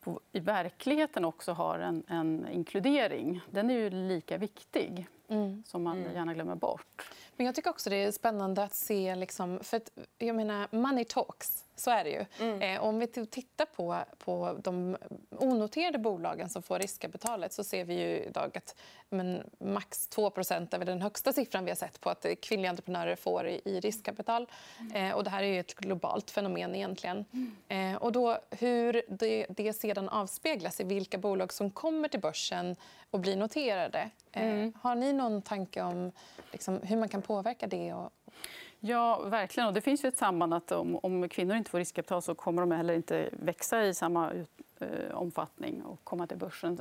på, 0.00 0.20
i 0.32 0.40
verkligheten 0.40 1.24
också 1.24 1.52
har 1.52 1.78
en, 1.78 2.02
en 2.08 2.48
inkludering. 2.48 3.40
Den 3.50 3.70
är 3.70 3.74
ju 3.74 3.90
lika 3.90 4.38
viktig. 4.38 5.06
mm. 5.28 5.62
som 5.66 5.82
man 5.82 5.98
mm. 5.98 6.14
gärna 6.14 6.34
glömmer 6.34 6.54
bort. 6.54 7.12
Men 7.36 7.46
jag 7.46 7.54
tycker 7.54 7.70
också 7.70 7.90
det 7.90 7.96
är 7.96 8.12
spännande 8.12 8.62
att 8.62 8.74
se... 8.74 9.14
Liksom, 9.14 9.58
för 9.62 9.76
att, 9.76 9.90
jag 10.18 10.36
menar, 10.36 10.68
money 10.70 11.04
talks. 11.04 11.64
Så 11.76 11.90
är 11.90 12.04
det 12.04 12.10
ju. 12.10 12.24
Mm. 12.40 12.62
Eh, 12.62 12.84
om 12.84 12.98
vi 12.98 13.06
tittar 13.06 13.64
på, 13.64 13.98
på 14.18 14.58
de 14.62 14.96
onoterade 15.38 15.98
bolagen 15.98 16.48
som 16.48 16.62
får 16.62 16.78
riskkapitalet 16.78 17.52
så 17.52 17.64
ser 17.64 17.84
vi 17.84 17.94
ju 17.94 18.16
idag 18.16 18.56
att 18.56 18.74
men, 19.08 19.50
max 19.58 20.08
2% 20.10 20.80
är 20.80 20.84
den 20.84 21.02
högsta 21.02 21.32
siffran 21.32 21.64
vi 21.64 21.70
har 21.70 21.76
sett 21.76 22.00
på 22.00 22.10
att 22.10 22.26
kvinnliga 22.42 22.70
entreprenörer 22.70 23.16
får 23.16 23.46
i, 23.46 23.60
i 23.64 23.80
riskkapital. 23.80 24.46
Mm. 24.80 24.96
Eh, 24.96 25.16
och 25.16 25.24
det 25.24 25.30
här 25.30 25.42
är 25.42 25.60
ett 25.60 25.74
globalt 25.74 26.30
fenomen 26.30 26.74
egentligen. 26.74 27.24
Mm. 27.32 27.94
Eh, 27.94 28.02
och 28.02 28.12
då, 28.12 28.38
hur 28.50 29.02
det, 29.08 29.46
det 29.48 29.72
sedan 29.72 30.08
avspeglas 30.08 30.80
i 30.80 30.84
vilka 30.84 31.18
bolag 31.18 31.52
som 31.52 31.70
kommer 31.70 32.08
till 32.08 32.20
börsen 32.20 32.76
och 33.10 33.20
blir 33.20 33.36
noterade. 33.36 34.10
Eh, 34.32 34.42
mm. 34.42 34.72
har 34.82 34.94
ni 34.94 35.12
någon 35.12 35.42
tanke 35.42 35.82
om 35.82 36.12
liksom, 36.52 36.80
hur 36.82 36.96
man 36.96 37.08
kan 37.08 37.22
påverka 37.22 37.66
det? 37.66 37.94
Och... 37.94 38.12
Ja, 38.84 39.22
verkligen. 39.22 39.66
Och 39.66 39.74
det 39.74 39.80
finns 39.80 40.04
ju 40.04 40.08
ett 40.08 40.16
samband 40.16 40.54
att 40.54 40.72
om, 40.72 40.96
om 41.02 41.28
kvinnor 41.28 41.56
inte 41.56 41.70
får 41.70 41.78
riskkapital 41.78 42.22
så 42.22 42.34
kommer 42.34 42.62
de 42.62 42.70
heller 42.70 42.94
inte 42.94 43.28
växa 43.32 43.84
i 43.84 43.94
samma 43.94 44.30
ut, 44.30 44.50
eh, 44.78 45.14
omfattning 45.14 45.82
och 45.82 46.04
komma 46.04 46.26
till 46.26 46.38
börsen. 46.38 46.80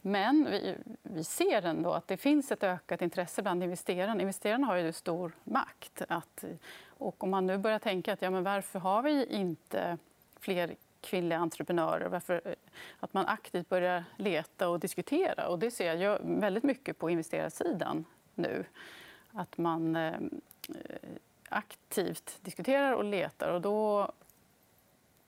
Men 0.00 0.46
vi, 0.50 0.76
vi 1.02 1.24
ser 1.24 1.62
ändå 1.62 1.92
att 1.92 2.08
det 2.08 2.16
finns 2.16 2.52
ett 2.52 2.62
ökat 2.62 3.02
intresse 3.02 3.42
bland 3.42 3.62
investerarna. 3.62 4.20
Investerarna 4.20 4.66
har 4.66 4.76
ju 4.76 4.92
stor 4.92 5.32
makt. 5.44 6.02
Att, 6.08 6.44
och 6.86 7.24
om 7.24 7.30
man 7.30 7.46
nu 7.46 7.58
börjar 7.58 7.78
tänka 7.78 8.12
att 8.12 8.22
ja, 8.22 8.30
men 8.30 8.44
varför 8.44 8.78
har 8.78 9.02
vi 9.02 9.26
inte 9.26 9.98
fler 10.40 10.74
kvinnliga 11.00 11.38
entreprenörer. 11.38 12.08
Varför, 12.08 12.40
eh, 12.44 12.54
att 13.00 13.14
man 13.14 13.26
aktivt 13.26 13.68
börjar 13.68 14.04
leta 14.16 14.68
och 14.68 14.80
diskutera. 14.80 15.48
Och 15.48 15.58
det 15.58 15.70
ser 15.70 15.94
jag 15.94 16.18
väldigt 16.22 16.64
mycket 16.64 16.98
på 16.98 17.10
investerarsidan 17.10 18.04
nu. 18.34 18.64
Att 19.32 19.58
man 19.58 19.96
eh, 19.96 20.12
aktivt 21.52 22.38
diskuterar 22.42 22.92
och 22.92 23.04
letar. 23.04 23.48
Och 23.48 23.60
då 23.60 24.12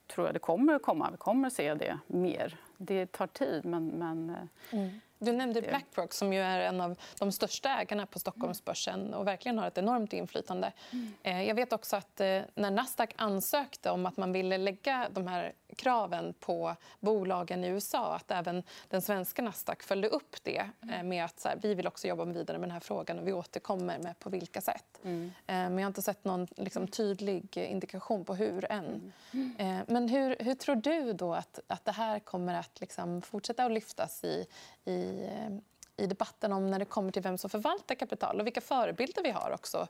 tror 0.07 0.27
jag 0.27 0.35
det 0.35 0.39
kommer 0.39 0.73
att 0.73 0.81
komma. 0.81 1.11
Vi 1.11 1.17
kommer 1.17 1.47
att 1.47 1.53
se 1.53 1.73
det 1.73 1.99
mer. 2.07 2.57
Det 2.77 3.11
tar 3.11 3.27
tid, 3.27 3.65
men... 3.65 3.87
men 3.87 4.29
eh, 4.29 4.79
mm. 4.79 4.99
Du 5.19 5.31
nämnde 5.31 5.61
Blackrock 5.61 6.13
som 6.13 6.33
ju 6.33 6.39
är 6.39 6.59
en 6.59 6.81
av 6.81 6.97
de 7.19 7.31
största 7.31 7.69
ägarna 7.69 8.05
på 8.05 8.19
Stockholmsbörsen 8.19 9.13
och 9.13 9.27
verkligen 9.27 9.59
har 9.59 9.67
ett 9.67 9.77
enormt 9.77 10.13
inflytande. 10.13 10.71
Mm. 10.91 11.47
Jag 11.47 11.55
vet 11.55 11.73
också 11.73 11.95
att 11.95 12.19
när 12.55 12.71
Nasdaq 12.71 13.13
ansökte 13.15 13.89
om 13.89 14.05
att 14.05 14.17
man 14.17 14.31
ville 14.31 14.57
lägga 14.57 15.07
de 15.11 15.27
här 15.27 15.53
kraven 15.75 16.33
på 16.39 16.75
bolagen 16.99 17.63
i 17.63 17.67
USA. 17.67 18.15
Att 18.15 18.31
även 18.31 18.63
den 18.89 19.01
svenska 19.01 19.41
Nasdaq 19.41 19.83
följde 19.83 20.07
upp 20.07 20.35
det 20.43 20.69
eh, 20.91 21.03
med 21.03 21.25
att 21.25 21.39
så 21.39 21.49
här, 21.49 21.59
vi 21.61 21.73
vill 21.73 21.87
också 21.87 22.07
jobba 22.07 22.25
vidare 22.25 22.57
med 22.57 22.69
den 22.69 22.73
här 22.73 22.79
frågan 22.79 23.19
och 23.19 23.27
vi 23.27 23.33
återkommer 23.33 23.99
med 23.99 24.19
på 24.19 24.29
vilka 24.29 24.61
sätt. 24.61 24.99
Mm. 25.03 25.25
Eh, 25.25 25.55
men 25.55 25.77
jag 25.77 25.83
har 25.83 25.87
inte 25.87 26.01
sett 26.01 26.25
någon 26.25 26.47
liksom, 26.57 26.87
tydlig 26.87 27.57
indikation 27.57 28.25
på 28.25 28.35
hur 28.35 28.71
än. 28.71 29.11
Mm. 29.33 29.55
Mm. 29.59 29.85
Men 29.87 30.09
hur, 30.09 30.35
hur 30.39 30.55
tror 30.55 30.75
du 30.75 31.13
då 31.13 31.33
att, 31.33 31.59
att 31.67 31.85
det 31.85 31.91
här 31.91 32.19
kommer 32.19 32.53
att 32.53 32.81
liksom, 32.81 33.21
fortsätta 33.21 33.65
att 33.65 33.71
lyftas 33.71 34.23
i, 34.23 34.45
i 34.85 35.04
Eh, 35.05 35.51
i 35.97 36.07
debatten 36.07 36.53
om 36.53 36.67
när 36.67 36.79
det 36.79 36.85
kommer 36.85 37.11
till 37.11 37.21
vem 37.21 37.37
som 37.37 37.49
förvaltar 37.49 37.95
kapital 37.95 38.39
och 38.39 38.45
vilka 38.45 38.61
förebilder 38.61 39.23
vi 39.23 39.31
har 39.31 39.51
också. 39.51 39.87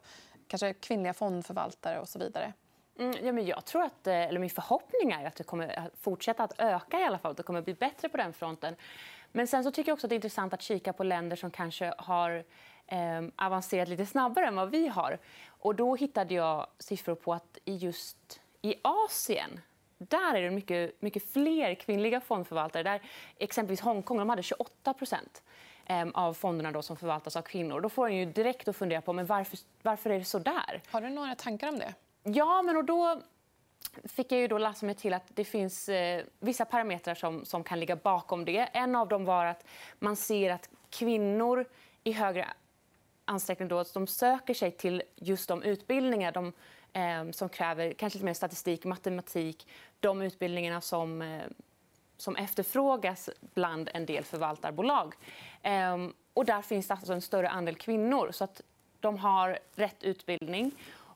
Kanske 0.48 0.74
kvinnliga 0.74 1.14
fondförvaltare 1.14 2.00
och 2.00 2.08
så 2.08 2.18
vidare. 2.18 2.52
Mm, 2.98 3.16
ja, 3.22 3.32
men 3.32 3.46
jag 3.46 3.64
tror 3.64 3.82
att, 3.82 4.06
eh, 4.06 4.14
eller 4.14 4.40
min 4.40 4.50
förhoppning 4.50 5.12
är 5.12 5.26
att 5.26 5.36
det 5.36 5.44
kommer 5.44 5.90
fortsätta 6.00 6.44
att 6.44 6.60
öka 6.60 7.00
i 7.00 7.04
alla 7.04 7.18
fall. 7.18 7.30
Att 7.30 7.36
det 7.36 7.42
kommer 7.42 7.62
bli 7.62 7.74
bättre 7.74 8.08
på 8.08 8.16
den 8.16 8.32
fronten. 8.32 8.76
Men 9.32 9.46
sen 9.46 9.64
så 9.64 9.70
tycker 9.70 9.90
jag 9.90 9.94
också 9.94 10.06
att 10.06 10.08
det 10.08 10.14
är 10.14 10.16
intressant 10.16 10.54
att 10.54 10.62
kika 10.62 10.92
på 10.92 11.04
länder 11.04 11.36
som 11.36 11.50
kanske 11.50 11.94
har 11.98 12.44
eh, 12.86 13.22
avancerat 13.36 13.88
lite 13.88 14.06
snabbare 14.06 14.46
än 14.46 14.56
vad 14.56 14.70
vi 14.70 14.88
har. 14.88 15.18
Och 15.46 15.74
då 15.74 15.96
hittade 15.96 16.34
jag 16.34 16.66
siffror 16.78 17.14
på 17.14 17.34
att 17.34 17.58
just 17.64 18.40
i 18.62 18.74
Asien 18.82 19.60
där 19.98 20.34
är 20.34 20.42
det 20.42 20.50
mycket, 20.50 21.02
mycket 21.02 21.32
fler 21.32 21.74
kvinnliga 21.74 22.20
fondförvaltare. 22.20 22.82
Där 22.82 23.00
exempelvis 23.38 23.80
Hongkong 23.80 24.18
de 24.18 24.28
hade 24.28 24.42
28% 24.42 25.16
ehm, 25.86 26.10
av 26.14 26.34
fonderna 26.34 26.72
då 26.72 26.82
som 26.82 26.96
förvaltas 26.96 27.36
av 27.36 27.42
kvinnor. 27.42 27.80
Då 27.80 27.88
får 27.88 28.08
en 28.08 28.16
ju 28.16 28.26
direkt 28.26 28.68
att 28.68 28.76
fundera 28.76 29.00
på 29.00 29.12
men 29.12 29.26
varför, 29.26 29.58
varför 29.82 30.10
är 30.10 30.18
det 30.18 30.24
så 30.24 30.38
där. 30.38 30.82
Har 30.90 31.00
du 31.00 31.08
några 31.08 31.34
tankar 31.34 31.68
om 31.68 31.78
det? 31.78 31.94
Ja, 32.22 32.62
men 32.62 32.76
och 32.76 32.84
då 32.84 33.20
fick 34.04 34.32
jag 34.32 34.40
ju 34.40 34.48
då 34.48 34.58
läsa 34.58 34.86
mig 34.86 34.94
till 34.94 35.14
att 35.14 35.24
det 35.28 35.44
finns 35.44 35.88
eh, 35.88 36.24
vissa 36.38 36.64
parametrar 36.64 37.14
som, 37.14 37.44
som 37.44 37.64
kan 37.64 37.80
ligga 37.80 37.96
bakom 37.96 38.44
det. 38.44 38.58
En 38.58 38.96
av 38.96 39.08
dem 39.08 39.24
var 39.24 39.44
att 39.44 39.64
man 39.98 40.16
ser 40.16 40.50
att 40.50 40.70
kvinnor 40.90 41.64
i 42.04 42.12
högre 42.12 42.48
ansträckning 43.24 43.68
då, 43.68 43.84
de 43.94 44.06
söker 44.06 44.54
sig 44.54 44.70
till 44.70 45.02
just 45.16 45.48
de 45.48 45.62
utbildningar 45.62 46.32
de, 46.32 46.52
eh, 46.96 47.30
som 47.30 47.48
kräver 47.48 47.92
kanske 47.92 48.16
lite 48.16 48.24
mer 48.24 48.34
statistik, 48.34 48.84
matematik. 48.84 49.66
De 50.00 50.22
utbildningarna 50.22 50.80
som, 50.80 51.22
eh, 51.22 51.44
som 52.16 52.36
efterfrågas 52.36 53.30
bland 53.40 53.90
en 53.94 54.06
del 54.06 54.24
förvaltarbolag. 54.24 55.14
Eh, 55.62 55.96
och 56.34 56.44
där 56.44 56.62
finns 56.62 56.88
det 56.88 56.94
alltså 56.94 57.12
en 57.12 57.20
större 57.20 57.48
andel 57.48 57.74
kvinnor. 57.74 58.30
Så 58.32 58.44
att 58.44 58.60
de 59.00 59.18
har 59.18 59.58
rätt 59.74 60.02
utbildning. 60.02 60.72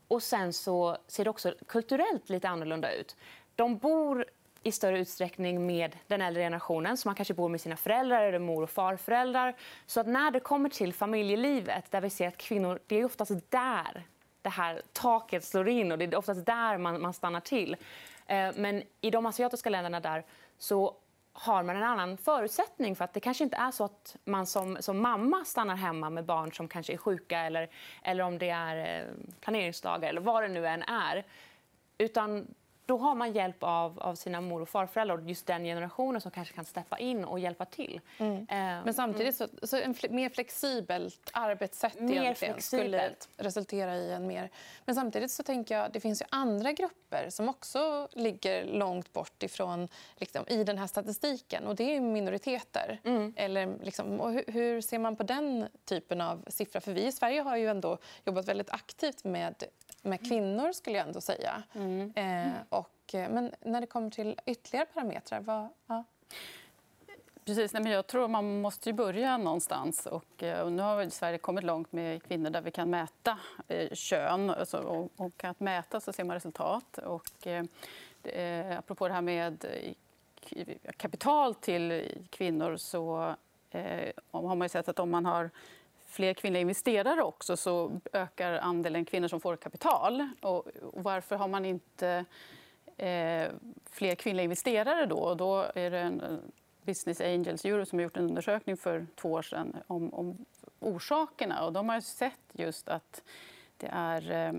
Och 0.08 0.22
sen 0.22 0.52
så 0.52 0.96
ser 1.06 1.25
det 1.25 1.30
också 1.30 1.54
kulturellt 1.66 2.28
lite 2.28 2.49
annorlunda 2.49 2.92
ut. 2.92 3.16
De 3.54 3.78
bor 3.78 4.25
i 4.62 4.72
större 4.72 4.99
utsträckning 4.99 5.66
med 5.66 5.96
den 6.06 6.22
äldre 6.22 6.42
generationen. 6.42 6.96
Så 6.96 7.08
man 7.08 7.14
kanske 7.14 7.34
bor 7.34 7.49
med 7.49 7.60
sina 7.60 7.76
föräldrar 7.76 8.22
eller 8.22 8.38
mor 8.38 8.62
och 8.62 8.70
farföräldrar. 8.70 9.56
Så 9.87 10.00
att 10.00 10.06
när 10.06 10.30
det 10.30 10.40
kommer 10.40 10.68
till 10.68 10.94
familjelivet, 10.94 11.90
där 11.90 12.00
vi 12.00 12.10
ser 12.10 12.28
att 12.28 12.37
kvinnor, 12.37 12.78
det 12.87 13.00
är 13.00 13.04
oftast 13.04 13.32
där 13.50 14.06
det 14.42 14.49
här 14.49 14.82
taket 14.92 15.44
slår 15.44 15.68
in 15.68 15.92
och 15.92 15.99
det 15.99 16.04
är 16.04 16.16
oftast 16.16 16.47
där 16.47 16.78
man, 16.78 17.00
man 17.00 17.12
stannar 17.12 17.40
till. 17.40 17.76
Eh, 18.26 18.50
men 18.56 18.82
i 19.00 19.11
de 19.11 19.26
asiatiska 19.26 19.70
länderna 19.70 20.00
där 20.00 20.25
så 20.59 20.97
har 21.32 21.62
man 21.62 21.76
en 21.76 21.82
annan 21.82 22.16
förutsättning. 22.16 22.97
för 22.97 23.04
att 23.04 23.12
Det 23.12 23.20
kanske 23.20 23.44
inte 23.44 23.56
är 23.56 23.70
så 23.70 23.85
att 23.85 24.16
man 24.25 24.47
som, 24.47 24.76
som 24.80 25.02
mamma 25.02 25.44
stannar 25.44 25.76
hemma 25.76 26.11
med 26.11 26.25
barn 26.25 26.52
som 26.52 26.68
kanske 26.68 26.92
är 26.92 26.97
sjuka 26.97 27.38
eller, 27.38 27.68
eller 28.02 28.25
om 28.25 28.38
det 28.38 28.50
är 28.50 29.00
eh, 29.00 29.06
planeringsdagar 29.40 30.09
eller 30.09 30.20
vad 30.20 30.42
det 30.42 30.49
nu 30.49 30.66
än 30.66 30.82
är. 30.82 31.25
Utan 31.99 32.54
då 32.90 32.97
har 32.99 33.14
man 33.14 33.32
hjälp 33.32 33.56
av, 33.61 33.99
av 33.99 34.14
sina 34.14 34.40
mor 34.40 34.62
och 34.62 34.68
farföräldrar 34.68 35.18
och 35.18 35.28
just 35.28 35.47
den 35.47 35.64
generationen 35.64 36.20
som 36.20 36.30
kanske 36.30 36.54
kan 36.54 36.64
steppa 36.64 36.99
in 36.99 37.25
och 37.25 37.38
hjälpa 37.38 37.64
till. 37.64 38.00
Mm. 38.18 38.37
Eh, 38.37 38.85
Men 38.85 38.94
samtidigt 38.94 39.37
så, 39.37 39.49
så 39.62 39.76
en 39.76 39.94
fl 39.94 40.11
mer 40.11 40.28
flexibelt 40.28 41.30
arbetssätt 41.32 42.00
mer 42.00 42.61
skulle 42.61 43.11
resultera 43.37 43.97
i 43.97 44.12
en 44.12 44.26
mer... 44.26 44.50
Men 44.85 44.94
samtidigt 44.94 45.30
så 45.30 45.42
tänker 45.42 45.78
jag 45.78 45.92
det 45.92 46.00
finns 46.00 46.23
ju 46.23 46.26
andra 46.30 46.73
grupper 46.73 47.30
som 47.30 47.49
också 47.49 48.09
ligger 48.12 48.64
långt 48.64 49.12
bort 49.12 49.42
ifrån 49.42 49.88
liksom, 50.16 50.44
i 50.49 50.64
den 50.64 50.78
här 50.78 50.87
statistiken 50.87 51.66
och 51.66 51.76
det 51.76 51.97
är 51.97 52.00
minoriteter. 52.00 53.00
Mm. 53.04 53.35
Eller, 53.37 53.75
liksom, 53.82 54.20
och 54.20 54.32
hur, 54.32 54.44
hur, 54.47 54.80
ser 54.80 54.99
man 54.99 55.16
på 55.16 55.23
den 55.23 55.68
typen 55.85 56.20
av 56.20 56.44
siffror? 56.49 56.80
För 56.80 56.92
vi 56.92 57.06
i 57.06 57.12
Sverige 57.12 57.40
har 57.40 57.56
ju 57.56 57.68
ändå 57.68 57.99
jobbat 58.25 58.49
väldigt 58.49 58.70
aktivt 58.70 59.25
med 59.25 59.64
med 60.02 60.28
kvinnor, 60.28 60.73
skulle 60.73 60.99
jag 60.99 61.07
ändå 61.07 61.21
säga. 61.21 61.62
Mm. 61.73 62.12
Eh, 62.14 62.52
och, 62.69 63.14
eh, 63.14 63.30
men 63.30 63.54
när 63.61 63.80
det 63.80 63.87
kommer 63.87 64.11
till 64.11 64.40
ytterligare 64.47 64.87
parametrar, 64.87 65.40
vad... 65.40 65.69
Ja. 65.87 66.04
Precis, 67.45 67.73
nej, 67.73 67.83
men 67.83 67.92
jag 67.92 68.07
tror 68.07 68.28
man 68.28 68.61
måste 68.61 68.92
börja 68.92 69.37
någonstans. 69.37 70.07
Och, 70.07 70.42
eh, 70.42 70.61
och 70.61 70.73
nu 70.73 70.83
har 70.83 70.97
vi 70.97 71.11
Sverige 71.11 71.38
kommit 71.38 71.64
långt 71.64 71.92
med 71.92 72.23
kvinnor 72.23 72.50
där 72.50 72.61
vi 72.61 72.71
kan 72.71 72.90
mäta 72.90 73.38
eh, 73.69 73.90
kön. 73.92 74.50
Alltså, 74.50 74.78
och, 74.78 75.11
och 75.16 75.45
att 75.45 75.61
mäta 75.61 76.00
så 76.00 76.12
ser 76.12 76.25
man 76.25 76.35
resultat. 76.35 76.99
Och, 76.99 77.47
eh, 77.47 78.78
apropå 78.78 79.09
det 79.09 79.14
här 79.14 79.21
med 79.21 79.64
eh, 79.64 80.75
kapital 80.97 81.54
till 81.54 82.14
kvinnor 82.30 82.76
så 82.76 83.35
eh, 83.71 84.12
har 84.30 84.54
man 84.54 84.69
sett 84.69 84.88
att 84.88 84.99
om 84.99 85.11
man 85.11 85.26
har 85.26 85.50
fler 86.11 86.35
kvinnliga 86.35 86.61
investerare 86.61 87.23
också 87.23 87.57
så 87.57 88.00
ökar 88.12 88.52
andelen 88.52 89.05
kvinnor 89.05 89.29
som 89.29 89.40
får 89.40 89.57
kapital. 89.57 90.29
Och 90.40 90.69
varför 90.81 91.37
har 91.37 91.49
man 91.49 91.64
inte 91.64 92.25
eh, 92.97 93.49
fler 93.90 94.14
kvinnliga 94.14 94.45
investerare 94.45 95.07
då? 95.07 95.17
Och 95.17 95.37
då 95.37 95.67
är 95.75 95.90
det 95.90 95.99
en 95.99 96.21
eh, 96.21 96.37
Business 96.83 97.21
Angels 97.21 97.64
Euro 97.64 97.87
som 97.87 97.99
har 97.99 98.05
gjort 98.05 98.17
en 98.17 98.25
undersökning 98.25 98.76
för 98.76 99.07
två 99.17 99.33
år 99.33 99.43
sedan 99.43 99.76
om, 99.87 100.14
om 100.14 100.45
orsakerna. 100.81 101.64
Och 101.64 101.73
de 101.73 101.88
har 101.88 102.00
sett 102.00 102.40
just 102.52 102.88
att 102.88 103.23
det 103.76 103.88
är 103.93 104.31
Eh, 104.31 104.52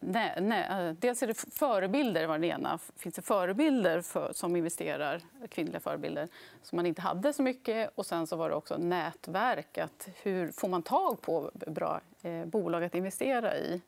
nej, 0.00 0.34
nej, 0.40 0.88
eh, 0.88 0.94
dels 0.98 1.22
är 1.22 1.26
det 1.26 1.34
förebilder, 1.34 2.26
var 2.26 2.38
det 2.38 2.46
ena. 2.46 2.78
Finns 2.96 3.14
det 3.14 3.22
förebilder 3.22 4.00
för, 4.00 4.32
som 4.32 4.56
investerar, 4.56 5.20
kvinnliga 5.48 5.80
förebilder, 5.80 6.28
som 6.62 6.76
man 6.76 6.86
inte 6.86 7.02
hade 7.02 7.32
så 7.32 7.42
mycket. 7.42 7.90
Och 7.94 8.06
sen 8.06 8.26
så 8.26 8.36
var 8.36 8.48
det 8.48 8.54
också 8.54 8.76
nätverk. 8.76 9.78
Att 9.78 10.08
hur 10.22 10.52
får 10.52 10.68
man 10.68 10.82
tag 10.82 11.22
på 11.22 11.50
bra 11.54 12.00
eh, 12.22 12.44
bolag 12.44 12.84
att 12.84 12.94
investera 12.94 13.56
i? 13.56 13.80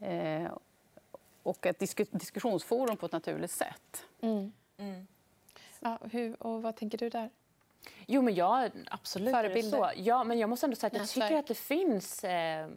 Eh, 0.00 0.52
och 1.42 1.66
ett 1.66 1.78
disk 1.78 2.00
diskussionsforum 2.10 2.96
på 2.96 3.06
ett 3.06 3.12
naturligt 3.12 3.50
sätt. 3.50 4.06
Mm. 4.20 4.52
Mm. 4.76 5.06
Ja, 5.80 5.98
hur, 6.10 6.42
och 6.42 6.62
vad 6.62 6.76
tänker 6.76 6.98
du 6.98 7.08
där? 7.08 7.30
Jo, 8.06 8.22
men 8.22 8.34
jag, 8.34 8.70
absolut 8.90 9.34
Förebilder. 9.34 9.78
så. 9.78 9.90
Ja, 9.96 10.24
men 10.24 10.38
jag 10.38 10.50
måste 10.50 10.66
ändå 10.66 10.76
säga 10.76 10.86
att 10.88 10.96
jag 10.96 11.08
tycker 11.08 11.36
att 11.36 11.46
det 11.46 11.54
finns... 11.54 12.24
Eh, 12.24 12.68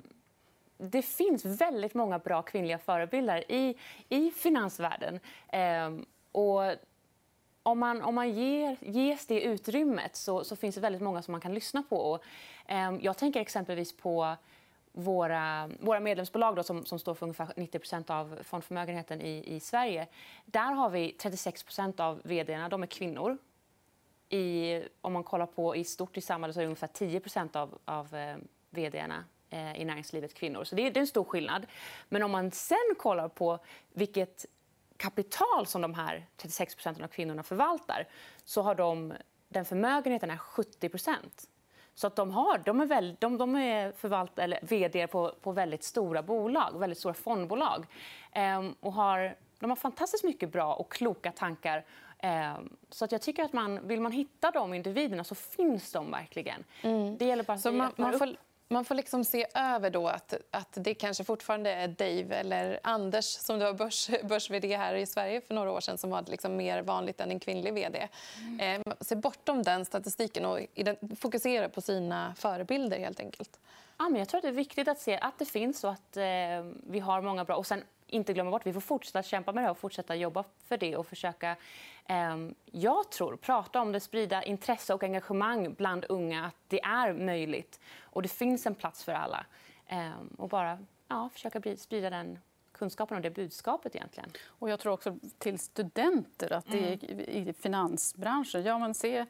det 0.78 1.02
finns 1.02 1.46
väldigt 1.46 1.94
många 1.94 2.20
bra 2.20 2.42
kvinnliga 2.42 2.78
förebilder 2.78 3.52
i, 3.52 3.76
i 4.10 4.32
finansvärlden. 4.32 5.20
Eh, 5.48 5.92
och 6.32 6.62
om 7.64 7.80
man, 7.80 8.02
om 8.02 8.16
man 8.16 8.30
ger, 8.30 8.78
ges 8.82 9.26
det 9.26 9.42
utrymmet 9.42 10.16
så, 10.16 10.44
så 10.44 10.56
finns 10.56 10.76
det 10.76 10.82
väldigt 10.82 11.02
många 11.02 11.22
som 11.22 11.32
man 11.32 11.42
kan 11.42 11.54
lyssna 11.54 11.84
på. 11.90 11.98
Och, 11.98 12.24
eh, 12.66 12.96
jag 13.02 13.18
tänker 13.18 13.40
exempelvis 13.42 13.98
på 13.98 14.36
våra, 14.92 15.70
våra 15.80 16.00
medlemsbolag 16.00 16.56
då, 16.56 16.64
som, 16.64 16.86
som 16.86 17.00
står 17.00 17.14
för 17.14 17.26
ungefär 17.26 17.46
90% 17.46 18.12
av 18.12 18.40
fondförmögenheten 18.44 19.22
i, 19.22 19.56
i 19.56 19.60
Sverige. 19.60 20.08
Där 20.46 20.72
har 20.72 20.90
vi 20.90 21.16
36% 21.20 22.02
av 22.02 22.22
vd 22.24 22.68
de 22.70 22.84
är 22.84 22.88
kvinnor. 22.88 23.38
I, 24.30 24.82
om 25.02 25.14
man 25.14 25.24
kollar 25.24 25.46
på 25.46 25.76
i 25.76 25.84
stort 25.84 26.18
i 26.18 26.22
samhället 26.22 26.54
så 26.54 26.60
är 26.60 26.64
det 26.64 26.68
ungefär 26.68 26.88
10 26.88 27.22
av, 27.54 27.78
av 27.86 28.16
eh, 28.16 28.38
vd 28.70 29.08
i 29.76 29.86
näringslivet 29.86 30.34
kvinnor. 30.34 30.64
Så 30.64 30.76
det, 30.76 30.88
är 30.88 30.98
en 30.98 31.08
stor 31.08 31.24
skillnad. 31.24 31.66
Men 32.10 32.24
om 32.24 32.32
man 32.32 32.52
sen 32.52 32.96
kollar 32.98 33.28
på 33.28 33.60
vilket 33.94 34.46
kapital 34.98 35.66
som 35.66 35.82
de 35.82 35.94
här 35.94 36.26
36% 36.38 37.04
av 37.04 37.08
kvinnorna 37.08 37.44
förvaltar 37.44 38.08
så 38.44 38.62
har 38.62 38.76
de, 38.76 39.14
den 39.50 39.66
förmögenheten 39.66 40.32
är 40.32 40.38
70% 40.38 41.16
så 41.98 42.08
att 42.08 42.16
de, 42.16 42.32
har, 42.32 42.62
de 42.66 42.82
är, 42.82 42.86
väl, 42.86 43.16
de, 43.20 43.38
de 43.38 43.56
är 43.56 43.92
förvalt, 43.92 44.40
eller 44.40 44.60
vd 44.62 45.08
på, 45.08 45.34
på 45.42 45.52
väldigt 45.52 45.84
stora 45.84 46.22
bolag, 46.24 46.80
väldigt 46.80 47.00
stora 47.00 47.14
fondbolag. 47.14 47.86
Ehm, 48.32 48.76
och 48.80 48.94
har, 48.94 49.36
de 49.60 49.70
har 49.70 49.76
fantastiskt 49.76 50.24
mycket 50.24 50.52
bra 50.52 50.74
och 50.74 50.92
kloka 50.92 51.32
tankar. 51.32 51.86
Ehm, 52.20 52.70
så 52.90 53.06
att 53.06 53.12
jag 53.12 53.22
tycker 53.22 53.44
att 53.44 53.54
man, 53.54 53.88
vill 53.88 54.02
man 54.02 54.12
hitta 54.12 54.52
de 54.52 54.74
individerna 54.74 55.24
så 55.24 55.36
finns 55.36 55.92
de 55.92 56.12
verkligen. 56.12 56.64
Mm. 56.82 57.18
Det 57.18 57.26
gäller 57.26 57.44
bara 57.44 57.54
att 57.54 57.74
man, 57.74 57.92
man 57.96 58.20
får 58.20 58.36
man 58.68 58.86
får 58.86 58.96
liksom 58.96 59.24
se 59.24 59.46
över 59.54 59.90
då 59.90 60.08
att, 60.08 60.34
att 60.52 60.72
det 60.72 60.94
kanske 60.94 61.24
fortfarande 61.24 61.70
är 61.70 61.88
Dave 61.88 62.36
eller 62.36 62.80
Anders 62.84 63.26
som 63.26 63.60
var 63.60 63.74
börs, 63.74 64.10
börs 64.24 64.50
här 64.50 64.96
i 64.96 65.06
Sverige 65.06 65.42
för 65.42 65.54
några 65.54 65.72
år 65.72 65.80
sedan 65.80 65.98
som 65.98 66.10
var 66.10 66.24
liksom 66.28 66.56
mer 66.56 66.82
vanligt 66.82 67.22
än 67.22 67.32
en 67.32 67.40
kvinnlig 67.40 67.74
vd. 67.74 68.08
Mm. 68.42 68.82
Eh, 68.82 68.94
se 69.02 69.16
bortom 69.16 69.64
den 69.64 69.86
statistiken 69.86 70.46
och 70.46 70.60
fokusera 71.20 71.70
på 71.70 71.82
sina 71.82 72.36
förebilder 72.38 73.00
helt 73.00 73.20
enkelt. 73.20 73.60
Ja, 73.98 74.10
men 74.10 74.20
jag 74.20 74.28
tror 74.28 74.38
att 74.38 74.44
det 74.44 74.50
är 74.50 74.54
viktigt 74.54 74.88
att 74.88 75.00
se 75.00 75.20
att 75.22 75.40
det 75.40 75.46
finns 75.46 75.84
och 75.84 75.92
att 75.92 76.18
eh, 76.18 76.24
vi 76.90 77.00
har 77.00 77.22
många 77.22 77.46
bra. 77.46 77.56
Och 77.56 77.68
sen 77.68 77.84
inte 78.08 78.34
glömma 78.34 78.52
bort, 78.52 78.66
vi 78.66 78.74
får 78.74 78.82
fortsätta 78.82 79.24
kämpa 79.24 79.52
med 79.52 79.64
det 79.64 79.70
och 79.70 79.78
fortsätta 79.78 80.16
jobba 80.16 80.44
för 80.68 80.78
det 80.78 80.96
och 80.96 81.08
försöka, 81.08 81.56
jag 82.72 83.12
tror, 83.12 83.36
prata 83.36 83.82
om 83.82 83.92
det, 83.92 84.00
sprida 84.00 84.44
intresse 84.44 84.94
och 84.94 85.04
engagemang 85.04 85.74
bland 85.74 86.06
unga 86.10 86.46
att 86.46 86.56
det 86.68 86.82
är 86.82 87.14
möjligt 87.14 87.80
och 88.02 88.22
det 88.22 88.30
finns 88.30 88.66
en 88.66 88.76
plats 88.76 89.04
för 89.04 89.12
alla. 89.12 89.46
Eh, 89.88 90.12
och 90.38 90.50
bara 90.50 90.80
ja, 91.08 91.30
försöka 91.34 91.78
sprida 91.78 92.10
den 92.10 92.40
kunskapen 92.72 93.18
och 93.18 93.24
det 93.24 93.30
budskapet 93.30 93.96
egentligen. 93.96 94.30
Och 94.48 94.70
jag 94.70 94.80
tror 94.80 94.94
också 94.94 95.18
till 95.38 95.60
studenter 95.60 96.54
att 96.54 96.66
det 96.72 97.04
mm. 97.04 97.20
i 97.20 97.54
finansbranschen, 97.54 98.64
ja 98.64 98.80
men 98.80 98.94
se 98.94 99.26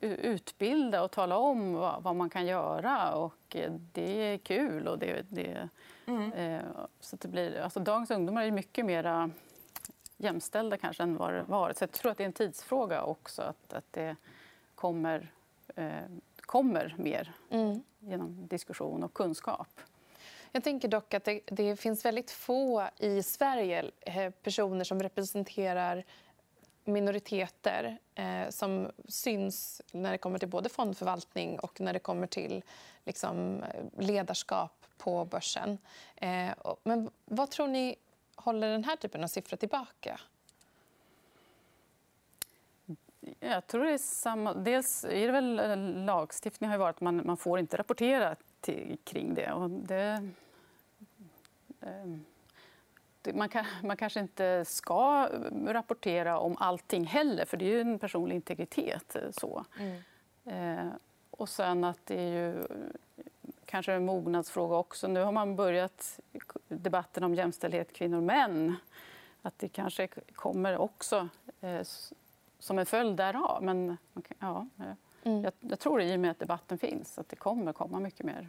utbilda 0.00 1.02
och 1.02 1.10
tala 1.10 1.36
om 1.36 1.74
vad, 1.74 2.02
vad, 2.02 2.16
man 2.16 2.30
kan 2.30 2.46
göra. 2.46 3.14
Och 3.14 3.56
det 3.92 4.32
är 4.32 4.38
kul. 4.38 4.88
Och 4.88 4.98
det, 4.98 5.26
det 5.28 5.68
mm. 6.06 6.32
eh, 6.32 6.62
så 7.00 7.16
det 7.16 7.28
blir, 7.28 7.60
alltså 7.60 7.80
dagens 7.80 8.10
ungdomar 8.10 8.44
är 8.44 8.50
mycket 8.50 8.86
mer 8.86 9.30
jämställda 10.20 10.76
kanske 10.76 11.02
än 11.02 11.16
vad 11.16 11.32
det 11.32 11.42
varit. 11.42 11.78
Så 11.78 11.82
jag 11.82 11.92
tror 11.92 12.12
att 12.12 12.18
det 12.18 12.24
är 12.24 12.26
en 12.26 12.32
tidsfråga 12.32 13.02
också 13.02 13.42
att, 13.42 13.72
att 13.72 13.84
det 13.90 14.16
kommer, 14.74 15.32
eh, 15.76 15.92
kommer 16.36 16.94
mer 16.98 17.32
mm. 17.50 17.82
genom 17.98 18.46
diskussion 18.46 19.02
och 19.02 19.14
kunskap. 19.14 19.80
Jag 20.52 20.64
tänker 20.64 20.88
dock 20.88 21.14
att 21.14 21.24
det, 21.24 21.40
det, 21.46 21.76
finns 21.76 22.04
väldigt 22.04 22.30
få 22.30 22.88
i 22.98 23.22
Sverige 23.22 23.90
eh, 24.00 24.30
personer 24.30 24.84
som 24.84 25.02
representerar 25.02 26.04
minoriteter 26.84 27.98
eh, 28.14 28.48
som 28.48 28.90
syns 29.08 29.82
när 29.92 30.12
det 30.12 30.18
kommer 30.18 30.38
till 30.38 30.48
både 30.48 30.68
fondförvaltning 30.68 31.58
och 31.58 31.80
när 31.80 31.92
det 31.92 31.98
kommer 31.98 32.26
till 32.26 32.62
liksom, 33.04 33.64
ledarskap 33.98 34.86
på 34.98 35.24
börsen. 35.24 35.78
Eh, 36.16 36.50
men 36.82 37.10
vad 37.24 37.50
tror 37.50 37.68
ni 37.68 37.96
håller 38.40 38.70
den 38.70 38.84
här 38.84 38.96
typen 38.96 39.24
av 39.24 39.28
siffror 39.28 39.56
tillbaka? 39.56 40.20
Jag 43.40 43.66
tror 43.66 43.84
det 43.84 43.92
är 43.92 43.98
samma. 43.98 44.54
Dels 44.54 45.04
är 45.04 45.26
det 45.26 45.32
väl 45.32 45.58
eh, 45.58 45.76
lagstiftningen 46.04 46.72
har 46.72 46.78
varit 46.78 46.96
att 46.96 47.00
man, 47.00 47.26
man 47.26 47.36
får 47.36 47.58
inte 47.58 47.76
rapportera 47.76 48.36
till, 48.60 48.98
kring 49.04 49.34
det. 49.34 49.52
Och 49.52 49.70
det 49.70 50.30
eh, 51.80 53.34
man, 53.34 53.48
kan, 53.48 53.64
man 53.82 53.96
kanske 53.96 54.20
inte 54.20 54.64
ska 54.64 55.28
rapportera 55.66 56.38
om 56.38 56.56
allting 56.58 57.04
heller, 57.04 57.44
för 57.44 57.56
det 57.56 57.64
är 57.64 57.70
ju 57.70 57.80
en 57.80 57.98
personlig 57.98 58.34
integritet. 58.34 59.16
Eh, 59.16 59.30
så. 59.30 59.64
Mm. 59.78 60.02
Eh, 60.44 60.92
och 61.30 61.48
sen 61.48 61.84
att 61.84 62.06
det 62.06 62.20
är 62.20 62.32
ju 62.32 62.66
kanske 63.70 63.92
en 63.92 64.04
mognadsfråga 64.04 64.76
också. 64.76 65.08
Nu 65.08 65.22
har 65.22 65.32
man 65.32 65.56
börjat 65.56 66.20
debatten 66.68 67.24
om 67.24 67.34
jämställdhet 67.34 67.92
kvinnor 67.92 68.16
och 68.16 68.22
män. 68.22 68.76
Att 69.42 69.58
det 69.58 69.68
kanske 69.68 70.06
kommer 70.34 70.78
också 70.78 71.28
eh, 71.60 71.80
som 72.58 72.78
en 72.78 72.86
följd 72.86 73.16
därav. 73.16 73.62
Men 73.62 73.96
ja, 74.38 74.66
eh, 74.78 74.92
mm. 75.22 75.44
jag, 75.44 75.52
jag 75.60 75.78
tror 75.78 76.02
i 76.02 76.16
och 76.16 76.20
med 76.20 76.30
att 76.30 76.38
debatten 76.38 76.78
finns 76.78 77.18
att 77.18 77.28
det 77.28 77.36
kommer 77.36 77.72
komma 77.72 78.00
mycket 78.00 78.26
mer. 78.26 78.48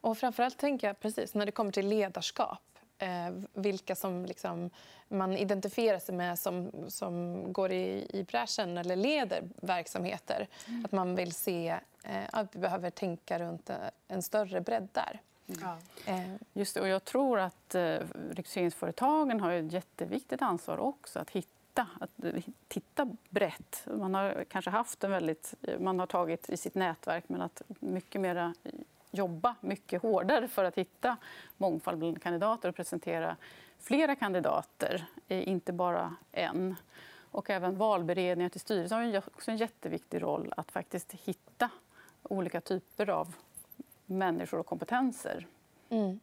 Och 0.00 0.18
framförallt 0.18 0.58
tänker 0.58 0.86
jag 0.86 1.00
precis 1.00 1.34
när 1.34 1.46
det 1.46 1.52
kommer 1.52 1.72
till 1.72 1.88
ledarskap 1.88 2.77
eh, 2.98 3.30
vilka 3.52 3.94
som 3.94 4.26
liksom, 4.26 4.70
man 5.08 5.36
identifierar 5.36 5.98
sig 5.98 6.14
med 6.14 6.38
som, 6.38 6.70
som 6.88 7.44
går 7.52 7.72
i, 7.72 8.06
i 8.10 8.24
bräschen 8.24 8.78
eller 8.78 8.96
leder 8.96 9.42
verksamheter. 9.60 10.46
Mm. 10.68 10.84
Att 10.84 10.92
man 10.92 11.14
vill 11.14 11.32
se 11.32 11.78
eh, 12.02 12.24
att 12.32 12.56
vi 12.56 12.58
behöver 12.58 12.90
tänka 12.90 13.38
runt 13.38 13.70
eh, 13.70 13.76
en 14.08 14.22
större 14.22 14.60
bredd 14.60 14.88
där. 14.92 15.20
Mm. 15.48 15.60
Ja. 15.62 15.78
Eh. 16.12 16.34
Just 16.52 16.74
det, 16.74 16.80
och 16.80 16.88
jag 16.88 17.04
tror 17.04 17.40
att 17.40 17.74
eh, 17.74 17.98
rekryteringsföretagen 18.30 19.40
har 19.40 19.52
ett 19.52 19.72
jätteviktigt 19.72 20.42
ansvar 20.42 20.78
också 20.78 21.18
att 21.18 21.30
hitta 21.30 21.86
att 22.00 22.24
eh, 22.24 22.42
titta 22.68 23.16
brett. 23.28 23.86
Man 23.86 24.14
har 24.14 24.44
kanske 24.48 24.70
haft 24.70 25.04
en 25.04 25.10
väldigt... 25.10 25.54
Man 25.78 25.98
har 25.98 26.06
tagit 26.06 26.50
i 26.50 26.56
sitt 26.56 26.74
nätverk, 26.74 27.24
men 27.26 27.40
att 27.40 27.62
mycket 27.80 28.20
mer 28.20 28.52
jobba 29.18 29.54
mycket 29.60 30.02
hårdare 30.02 30.48
för 30.48 30.64
att 30.64 30.78
hitta 30.78 31.16
mångfald 31.56 31.98
bland 31.98 32.22
kandidater 32.22 32.68
och 32.68 32.76
presentera 32.76 33.36
flera 33.78 34.16
kandidater, 34.16 35.06
inte 35.28 35.72
bara 35.72 36.16
en. 36.32 36.76
Och 37.30 37.50
även 37.50 37.76
valberedningar 37.76 38.50
till 38.50 38.60
styrelsen 38.60 38.98
har 38.98 39.18
också 39.18 39.50
en 39.50 39.56
jätteviktig 39.56 40.22
roll 40.22 40.52
att 40.56 40.72
faktiskt 40.72 41.12
hitta 41.12 41.70
olika 42.22 42.60
typer 42.60 43.10
av 43.10 43.34
människor 44.06 44.60
och 44.60 44.66
kompetenser. 44.66 45.46
Mm. 45.88 46.20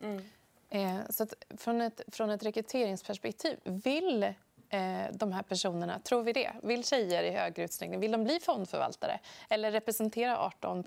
Mm. 0.00 0.22
Eh, 0.70 1.00
så 1.10 1.26
från, 1.56 1.80
ett, 1.80 2.00
från 2.08 2.30
ett 2.30 2.42
rekryteringsperspektiv, 2.42 3.58
vill 3.64 4.22
eh, 4.22 5.06
de 5.12 5.32
här 5.32 5.42
personerna, 5.42 5.98
tror 5.98 6.22
vi 6.22 6.32
det? 6.32 6.52
Vill 6.62 6.84
tjejer 6.84 7.22
i 7.22 7.30
högre 7.30 7.64
utsträckning 7.64 8.00
vill 8.00 8.12
de 8.12 8.24
bli 8.24 8.40
fondförvaltare? 8.40 9.20
Eller 9.48 9.72
representerar 9.72 10.36
18 10.36 10.84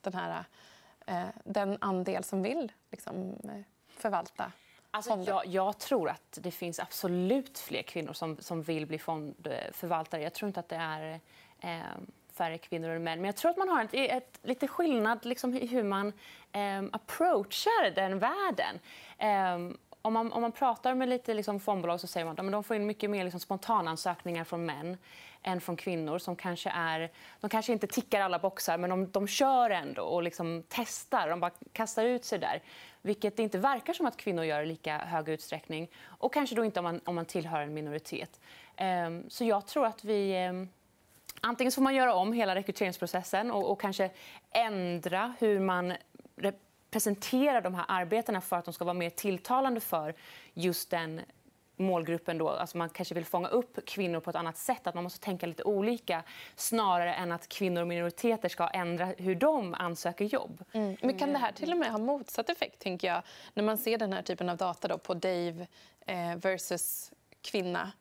den 0.00 0.14
här 0.14 0.44
den 1.44 1.78
andel 1.80 2.24
som 2.24 2.42
vill 2.42 2.72
liksom, 2.90 3.38
eh, 3.44 3.60
förvalta 3.88 4.52
Alltså, 4.90 5.24
jag, 5.26 5.46
jag, 5.46 5.78
tror 5.78 6.08
att 6.08 6.38
det 6.42 6.50
finns 6.50 6.80
absolut 6.80 7.58
fler 7.58 7.82
kvinnor 7.82 8.12
som, 8.12 8.36
som 8.40 8.62
vill 8.62 8.86
bli 8.86 8.98
fondförvaltare. 8.98 10.22
Jag 10.22 10.34
tror 10.34 10.46
inte 10.46 10.60
att 10.60 10.68
det 10.68 10.76
är 10.76 11.20
eh, 11.60 11.78
färre 12.32 12.58
kvinnor 12.58 12.90
än 12.90 13.04
män. 13.04 13.18
Men 13.20 13.24
jag 13.24 13.36
tror 13.36 13.50
att 13.50 13.56
man 13.56 13.68
har 13.68 13.84
ett, 13.84 13.94
ett 13.94 14.38
lite 14.42 14.68
skillnad 14.68 15.24
liksom, 15.24 15.54
i 15.54 15.66
hur 15.66 15.82
man 15.82 16.12
eh, 16.52 16.82
approachar 16.92 17.90
den 17.94 18.18
världen. 18.18 18.78
Eh, 19.18 19.76
om 20.08 20.14
man, 20.14 20.32
om 20.32 20.42
man 20.42 20.52
pratar 20.52 20.94
med 20.94 21.08
lite 21.08 21.34
liksom, 21.34 21.60
fondbolag 21.60 22.00
så 22.00 22.06
säger 22.06 22.26
man 22.26 22.46
att 22.46 22.52
de 22.52 22.64
får 22.64 22.76
in 22.76 22.86
mycket 22.86 23.10
mer 23.10 23.24
liksom, 23.24 23.40
spontanansökningar 23.40 24.44
från 24.44 24.66
män 24.66 24.96
än 25.42 25.60
från 25.60 25.76
kvinnor 25.76 26.18
som 26.18 26.36
kanske 26.36 26.70
är... 26.70 27.10
De 27.40 27.50
kanske 27.50 27.72
inte 27.72 27.86
tickar 27.86 28.20
alla 28.20 28.38
boxar, 28.38 28.78
men 28.78 28.90
de, 28.90 29.10
de 29.10 29.26
kör 29.26 29.70
ändå 29.70 30.02
och 30.02 30.22
liksom 30.22 30.62
testar. 30.68 31.28
De 31.28 31.40
bara 31.40 31.50
kastar 31.72 32.04
ut 32.04 32.24
sig 32.24 32.38
där. 32.38 32.62
Vilket 33.02 33.36
det 33.36 33.42
inte 33.42 33.58
verkar 33.58 33.92
som 33.92 34.06
att 34.06 34.16
kvinnor 34.16 34.44
gör 34.44 34.62
i 34.62 34.66
lika 34.66 34.98
hög 34.98 35.28
utsträckning. 35.28 35.90
Och 36.04 36.32
kanske 36.32 36.56
då 36.56 36.64
inte 36.64 36.80
om 36.80 36.84
man, 36.84 37.00
om 37.04 37.14
man 37.14 37.24
tillhör 37.24 37.60
en 37.60 37.74
minoritet. 37.74 38.40
Ehm, 38.76 39.30
så 39.30 39.44
jag 39.44 39.66
tror 39.66 39.86
att 39.86 40.04
vi... 40.04 40.48
Um, 40.48 40.68
antingen 41.40 41.72
får 41.72 41.82
man 41.82 41.94
göra 41.94 42.14
om 42.14 42.32
hela 42.32 42.54
rekryteringsprocessen 42.54 43.50
och, 43.50 43.70
och 43.70 43.80
kanske 43.80 44.10
ändra 44.50 45.34
hur 45.38 45.60
man 45.60 45.94
presenterar 46.90 47.60
de 47.60 47.74
här 47.74 47.84
arbetena 47.88 48.40
för 48.40 48.56
att 48.56 48.64
de 48.64 48.74
ska 48.74 48.84
vara 48.84 48.94
mer 48.94 49.10
tilltalande 49.10 49.80
för 49.80 50.14
just 50.54 50.90
den 50.90 51.20
målgruppen 51.78 52.38
då, 52.38 52.48
alltså 52.48 52.78
man 52.78 52.88
kanske 52.88 53.14
vill 53.14 53.24
fånga 53.24 53.48
upp 53.48 53.86
kvinnor 53.86 54.20
på 54.20 54.30
ett 54.30 54.36
annat 54.36 54.56
sätt, 54.56 54.86
att 54.86 54.94
man 54.94 55.04
måste 55.04 55.20
tänka 55.20 55.46
lite 55.46 55.64
olika 55.64 56.22
snarare 56.56 57.14
än 57.14 57.32
att 57.32 57.48
kvinnor 57.48 57.82
och 57.82 57.88
minoriteter 57.88 58.48
ska 58.48 58.68
ändra 58.68 59.04
hur 59.04 59.34
de 59.34 59.74
ansöker 59.74 60.24
jobb. 60.24 60.64
Mm. 60.72 60.96
Men 61.02 61.18
kan 61.18 61.32
det 61.32 61.38
här 61.38 61.52
till 61.52 61.72
och 61.72 61.78
med 61.78 61.90
ha 61.90 61.98
motsatt 61.98 62.50
effekt, 62.50 62.78
tänker 62.78 63.08
jag, 63.08 63.22
när 63.54 63.62
man 63.62 63.78
ser 63.78 63.98
den 63.98 64.12
här 64.12 64.22
typen 64.22 64.48
av 64.48 64.56
data 64.56 64.88
då, 64.88 64.98
på 64.98 65.14
Dave 65.14 65.66
eh, 66.06 66.36
versus 66.36 67.12
kvinna? 67.42 67.92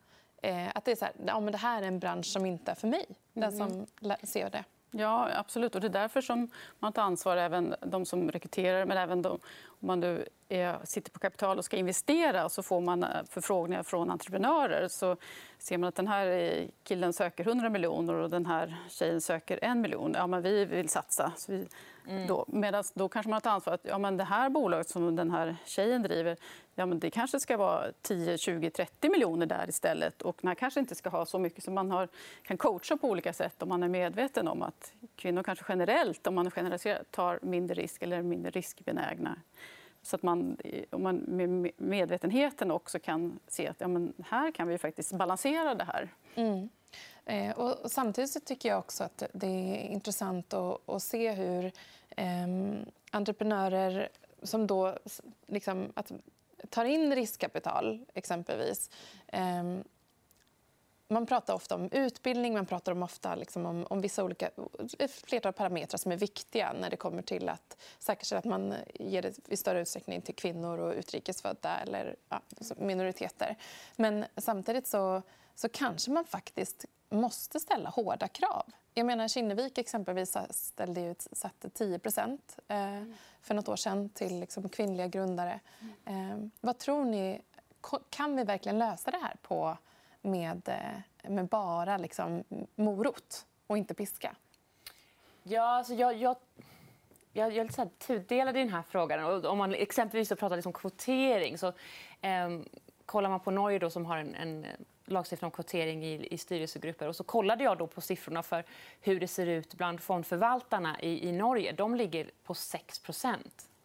Eh, 0.41 0.67
att 0.75 0.85
det 0.85 0.91
är 0.91 0.95
så 0.95 1.05
här, 1.05 1.13
ja, 1.27 1.39
men 1.39 1.51
det 1.51 1.57
här 1.57 1.81
är 1.81 1.87
en 1.87 1.99
bransch 1.99 2.25
som 2.25 2.45
inte 2.45 2.71
är 2.71 2.75
för 2.75 2.87
mig, 2.87 3.05
den 3.33 3.51
som 3.51 3.85
ser 4.23 4.49
det. 4.49 4.63
Ja, 4.91 5.29
absolut. 5.33 5.75
Och 5.75 5.81
det 5.81 5.87
är 5.87 5.89
därför 5.89 6.21
som 6.21 6.49
man 6.79 6.93
tar 6.93 7.01
ansvar, 7.01 7.37
även 7.37 7.75
de 7.81 8.05
som 8.05 8.31
rekryterar 8.31 8.85
men 8.85 8.97
även 8.97 9.21
de, 9.21 9.31
om 9.65 9.87
man 9.87 9.99
nu 9.99 10.27
är, 10.49 10.79
sitter 10.83 11.11
på 11.11 11.19
kapital 11.19 11.57
och 11.57 11.65
ska 11.65 11.77
investera 11.77 12.49
så 12.49 12.63
får 12.63 12.81
man 12.81 13.03
eh, 13.03 13.09
förfrågningar 13.29 13.83
från 13.83 14.11
entreprenörer. 14.11 14.87
Så 14.87 15.17
ser 15.67 15.77
man 15.77 15.87
att 15.87 15.95
den 15.95 16.07
här 16.07 16.67
killen 16.83 17.13
söker 17.13 17.47
100 17.47 17.69
miljoner 17.69 18.13
och 18.13 18.29
den 18.29 18.45
här 18.45 18.77
tjejen 18.89 19.21
söker 19.21 19.59
en 19.61 19.81
miljon. 19.81 20.13
Ja, 20.15 20.27
men 20.27 20.41
vi 20.41 20.65
vill 20.65 20.89
satsa. 20.89 21.31
Så 21.37 21.51
vi, 21.51 21.67
mm. 22.07 22.27
då, 22.27 22.45
medans 22.47 22.91
då 22.91 23.09
kanske 23.09 23.29
man 23.29 23.41
tar 23.41 23.51
ansvar 23.51 23.73
att 23.73 23.85
ja, 23.85 23.97
men 23.97 24.17
det 24.17 24.23
här 24.23 24.49
bolaget 24.49 24.89
som 24.89 25.15
den 25.15 25.31
här 25.31 25.55
tjejen 25.65 26.01
driver 26.01 26.37
ja, 26.75 26.85
men 26.85 26.99
det 26.99 27.09
kanske 27.09 27.39
ska 27.39 27.57
vara 27.57 27.91
10, 28.01 28.37
20, 28.37 28.69
30 28.69 29.09
miljoner 29.09 29.45
där 29.45 29.69
istället. 29.69 30.21
Och 30.21 30.43
man 30.43 30.55
kanske 30.55 30.79
inte 30.79 30.95
ska 30.95 31.09
ha 31.09 31.25
så 31.25 31.39
mycket 31.39 31.63
som 31.63 31.73
man 31.73 31.91
har, 31.91 32.07
kan 32.43 32.57
coacha 32.57 32.97
på 32.97 33.09
olika 33.09 33.33
sätt 33.33 33.63
om 33.63 33.69
man 33.69 33.83
är 33.83 33.87
medveten 33.87 34.47
om 34.47 34.61
att 34.61 34.93
kvinnor 35.15 35.43
kanske 35.43 35.65
generellt, 35.69 36.27
om 36.27 36.35
man 36.35 36.51
generaliserar, 36.51 37.03
tar 37.11 37.39
mindre 37.41 37.75
risk 37.75 38.03
eller 38.03 38.17
är 38.17 38.21
mindre 38.21 38.51
riskbenägna. 38.51 39.35
Så 40.07 40.15
att 40.15 40.23
man, 40.23 40.57
om 40.89 41.03
man 41.03 41.15
med 41.17 41.71
medvetenheten 41.77 42.71
också 42.71 42.99
kan 42.99 43.39
se 43.47 43.67
att 43.67 43.81
ja, 43.81 43.87
men 43.87 44.13
här 44.25 44.51
kan 44.51 44.67
vi 44.67 44.77
faktiskt 44.77 45.13
balansera 45.13 45.75
det 45.75 45.83
här. 45.83 46.09
Mm. 46.35 46.69
Eh, 47.25 47.57
och 47.57 47.91
samtidigt 47.91 48.29
så 48.29 48.39
tycker 48.39 48.69
jag 48.69 48.79
också 48.79 49.03
att 49.03 49.23
det 49.33 49.47
är 49.47 49.87
intressant 49.87 50.53
att, 50.53 50.89
att 50.89 51.03
se 51.03 51.31
hur 51.31 51.71
eh, 52.09 52.47
entreprenörer 53.11 54.09
som 54.43 54.67
då 54.67 54.97
liksom, 55.45 55.91
att, 55.95 56.11
tar 56.69 56.85
in 56.85 57.15
riskkapital, 57.15 58.05
exempelvis 58.13 58.89
eh, 59.27 59.63
man 61.07 61.25
pratar 61.25 61.53
ofta 61.53 61.75
om 61.75 61.89
utbildning, 61.91 62.53
man 62.53 62.65
pratar 62.65 62.91
om 62.91 63.03
ofta 63.03 63.35
liksom 63.35 63.65
om, 63.65 63.85
om 63.89 64.01
vissa 64.01 64.23
olika, 64.23 64.49
ett 64.99 65.11
flertal 65.11 65.53
parametrar 65.53 65.97
som 65.97 66.11
är 66.11 66.17
viktiga 66.17 66.73
när 66.73 66.89
det 66.89 66.97
kommer 66.97 67.21
till 67.21 67.49
att 67.49 67.77
säkerställa 67.99 68.39
att 68.39 68.45
man 68.45 68.73
ger 68.93 69.21
det 69.21 69.39
i 69.47 69.57
större 69.57 69.81
utsträckning 69.81 70.21
till 70.21 70.35
kvinnor 70.35 70.79
och 70.79 70.93
utrikesfödda 70.93 71.79
eller 71.79 72.15
ja, 72.29 72.41
minoriteter. 72.77 73.55
Men 73.95 74.25
samtidigt 74.37 74.87
så, 74.87 75.21
så 75.55 75.69
kanske 75.69 76.11
man 76.11 76.25
faktiskt 76.25 76.85
måste 77.09 77.59
ställa 77.59 77.89
hårda 77.89 78.27
krav. 78.27 78.65
Jag 78.93 79.05
menar, 79.05 79.27
Kinnevik 79.27 79.77
exempelvis 79.77 80.37
ställde 80.49 81.01
ju, 81.01 81.15
satte 81.31 81.69
10 81.69 81.99
eh, 82.67 83.03
för 83.41 83.53
nåt 83.53 83.69
år 83.69 83.75
sedan 83.75 84.09
till 84.09 84.39
liksom, 84.39 84.69
kvinnliga 84.69 85.07
grundare. 85.07 85.59
Eh, 86.05 86.37
vad 86.61 86.77
tror 86.77 87.05
ni? 87.05 87.41
Kan 88.09 88.35
vi 88.35 88.43
verkligen 88.43 88.79
lösa 88.79 89.11
det 89.11 89.17
här 89.17 89.35
på 89.41 89.77
med, 90.27 90.69
eh, 90.69 91.31
med 91.31 91.47
bara 91.47 91.97
liksom, 91.97 92.43
morot 92.75 93.45
och 93.67 93.77
inte 93.77 93.93
piska? 93.93 94.35
Ja, 95.43 95.63
alltså 95.63 95.93
jag, 95.93 96.15
jag, 96.15 96.35
jag, 97.33 97.51
jag 97.51 97.57
är 97.57 97.63
lite 97.63 97.89
tudelad 98.07 98.57
i 98.57 98.59
den 98.59 98.69
här 98.69 98.83
frågan. 98.89 99.45
om 99.45 99.57
man 99.57 99.73
exempelvis 99.73 100.29
pratar 100.29 100.55
liksom 100.55 100.73
kvotering 100.73 101.57
så 101.57 101.67
eh, 102.21 102.59
kollar 103.05 103.29
man 103.29 103.39
på 103.39 103.51
Norge 103.51 103.79
då, 103.79 103.89
som 103.89 104.05
har 104.05 104.17
en, 104.17 104.35
en 104.35 104.65
lagstiftning 105.05 105.45
om 105.45 105.51
kvotering 105.51 106.05
i, 106.05 106.27
i 106.31 106.37
styrelsegrupper. 106.37 107.07
Och 107.07 107.15
så 107.15 107.23
kollade 107.23 107.63
jag 107.63 107.77
då 107.77 107.87
på 107.87 108.01
siffrorna 108.01 108.43
för 108.43 108.63
hur 109.01 109.19
det 109.19 109.27
ser 109.27 109.47
ut 109.47 109.73
bland 109.73 110.01
fondförvaltarna 110.01 111.01
i, 111.01 111.29
i 111.29 111.31
Norge. 111.31 111.71
De 111.71 111.95
ligger 111.95 112.31
på 112.43 112.53
6% 112.53 113.37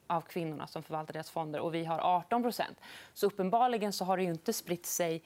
av 0.07 0.21
kvinnorna 0.21 0.67
som 0.67 0.83
förvaltar 0.83 1.13
deras 1.13 1.31
fonder 1.31 1.61
och 1.61 1.75
vi 1.75 1.85
har 1.85 2.25
18% 2.31 2.63
Så 3.13 3.27
uppenbarligen 3.27 3.93
så 3.93 4.05
har 4.05 4.17
det 4.17 4.23
inte 4.23 4.53
spritt 4.53 4.87
sig 4.87 5.23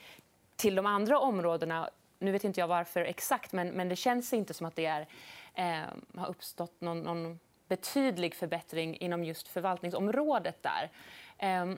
till 0.57 0.75
de 0.75 0.87
andra 0.87 1.19
områdena, 1.19 1.91
nu 2.19 2.33
vet 2.33 2.45
inte 2.45 2.61
jag 2.61 2.69
varför 2.69 3.01
exakt, 3.01 3.53
men, 3.53 3.69
men 3.69 3.89
det 3.89 3.97
känns 3.97 4.33
inte 4.33 4.55
som 4.55 4.67
att 4.67 4.77
det 4.77 4.87
är, 4.87 5.07
eh, 5.55 5.89
har 6.17 6.29
uppstått 6.29 6.81
någon, 6.81 7.01
någon, 7.01 7.39
betydlig 7.69 8.35
förbättring 8.35 8.97
inom 8.97 9.25
just 9.25 9.49
förvaltningsområdet 9.49 10.63
där. 10.63 10.91
Eh, 11.39 11.75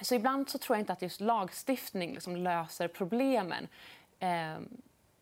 så 0.00 0.14
ibland 0.14 0.48
så 0.48 0.58
tror 0.58 0.76
jag 0.76 0.82
inte 0.82 0.92
att 0.92 1.02
just 1.02 1.20
lagstiftning 1.20 2.12
liksom 2.12 2.36
löser 2.36 2.88
problemen. 2.88 3.68
Eh, 4.18 4.58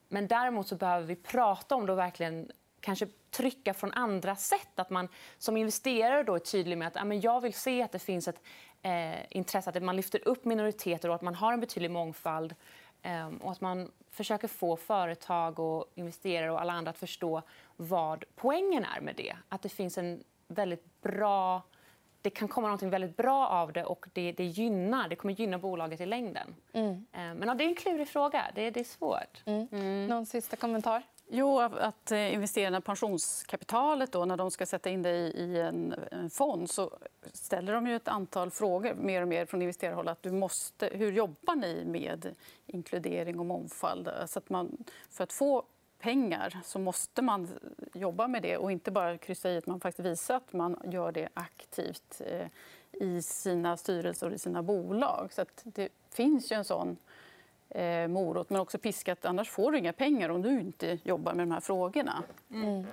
men 0.08 0.28
däremot 0.28 0.68
så 0.68 0.76
behöver 0.76 1.06
vi 1.06 1.16
prata 1.16 1.74
om 1.74 1.86
det 1.86 1.92
och 1.92 1.98
verkligen 1.98 2.50
kanske 2.80 3.06
trycka 3.30 3.74
från 3.74 3.92
andra 3.92 4.36
sätt. 4.36 4.78
Att 4.78 4.90
man 4.90 5.08
som 5.38 5.56
investerare 5.56 6.22
då 6.22 6.34
är 6.34 6.38
tydlig 6.38 6.78
med 6.78 6.88
att 6.88 6.94
ja, 6.94 7.04
men 7.04 7.20
jag 7.20 7.40
vill 7.40 7.54
se 7.54 7.82
att 7.82 7.92
det 7.92 7.98
finns 7.98 8.28
ett 8.28 8.42
eh, 8.82 9.20
intresse, 9.30 9.70
att 9.70 9.82
man 9.82 9.96
lyfter 9.96 10.28
upp 10.28 10.44
minoriteter 10.44 11.08
och 11.08 11.14
att 11.14 11.22
man 11.22 11.34
har 11.34 11.52
en 11.52 11.60
betydlig 11.60 11.90
mångfald. 11.90 12.54
Eh, 13.02 13.28
och 13.40 13.52
att 13.52 13.60
man 13.60 13.90
försöker 14.10 14.48
få 14.48 14.76
företag 14.76 15.58
och 15.58 15.92
investerare 15.94 16.50
och 16.50 16.60
alla 16.60 16.72
andra 16.72 16.90
att 16.90 16.98
förstå 16.98 17.42
vad 17.76 18.24
poängen 18.36 18.84
är 18.84 19.00
med 19.00 19.16
det. 19.16 19.36
Att 19.48 19.62
det 19.62 19.68
finns 19.68 19.98
en 19.98 20.24
väldigt 20.48 21.02
bra 21.02 21.62
det 22.22 22.30
kan 22.30 22.48
komma 22.48 22.68
något 22.68 22.82
väldigt 22.82 23.16
bra 23.16 23.48
av 23.48 23.72
det 23.72 23.84
och 23.84 24.06
det, 24.12 24.32
det 24.32 24.44
gynnar, 24.44 25.08
det 25.08 25.16
kommer 25.16 25.34
gynna 25.34 25.58
bolaget 25.58 26.00
i 26.00 26.06
längden. 26.06 26.54
Mm. 26.72 26.92
Eh, 26.92 27.00
men 27.12 27.42
ja, 27.42 27.54
det 27.54 27.64
är 27.64 27.68
en 27.68 27.74
klurig 27.74 28.08
fråga. 28.08 28.44
Det, 28.54 28.70
det 28.70 28.80
är 28.80 28.84
svårt. 28.84 29.42
Mm. 29.44 29.68
Mm. 29.72 30.06
Någon 30.06 30.26
sista 30.26 30.56
kommentar? 30.56 31.02
Jo, 31.34 31.58
att 31.58 32.12
eh, 32.12 32.34
investerarna, 32.34 32.80
pensionskapitalet 32.80 34.12
då, 34.12 34.24
när 34.24 34.36
de 34.36 34.50
ska 34.50 34.66
sätta 34.66 34.90
in 34.90 35.02
det 35.02 35.10
i 35.10 35.60
en, 35.60 35.94
fond 36.30 36.70
så 36.70 36.98
ställer 37.32 37.72
de 37.72 37.86
ju 37.86 37.96
ett 37.96 38.08
antal 38.08 38.50
frågor 38.50 38.94
mer 38.94 39.22
och 39.22 39.28
mer 39.28 39.46
från 39.46 39.62
investerarhåll. 39.62 40.08
Att 40.08 40.22
du 40.22 40.30
måste, 40.30 40.86
hur 40.86 41.12
jobbar 41.12 41.54
ni 41.54 41.84
med 41.84 42.34
inkludering 42.66 43.38
och 43.38 43.46
mångfald? 43.46 44.10
Så 44.26 44.38
att 44.38 44.50
man, 44.50 44.84
för 45.10 45.24
att 45.24 45.32
få 45.32 45.64
pengar 45.98 46.60
så 46.64 46.78
måste 46.78 47.22
man 47.22 47.48
jobba 47.94 48.28
med 48.28 48.42
det 48.42 48.56
och 48.56 48.72
inte 48.72 48.90
bara 48.90 49.18
kryssa 49.18 49.50
i 49.50 49.56
att 49.56 49.66
man 49.66 49.80
faktiskt 49.80 50.06
visar 50.06 50.36
att 50.36 50.52
man 50.52 50.76
gör 50.84 51.12
det 51.12 51.28
aktivt 51.34 52.20
eh, 52.26 52.46
i 52.92 53.22
sina 53.22 53.76
styrelser 53.76 54.26
och 54.26 54.32
i 54.32 54.38
sina 54.38 54.62
bolag. 54.62 55.32
Så 55.32 55.44
det 55.64 55.88
finns 56.10 56.52
ju 56.52 56.56
en 56.56 56.64
sån 56.64 56.96
eh, 57.74 58.08
morot, 58.08 58.50
men 58.50 58.60
också 58.60 58.78
piska 58.78 59.12
att 59.12 59.24
Annars 59.24 59.50
får 59.50 59.72
du 59.72 59.78
inga 59.78 59.92
pengar 59.92 60.28
om 60.28 60.42
du 60.42 60.60
inte 60.60 60.98
jobbar 61.02 61.34
med 61.34 61.46
de 61.46 61.52
här 61.52 61.60
frågorna. 61.60 62.22
Mm. 62.50 62.86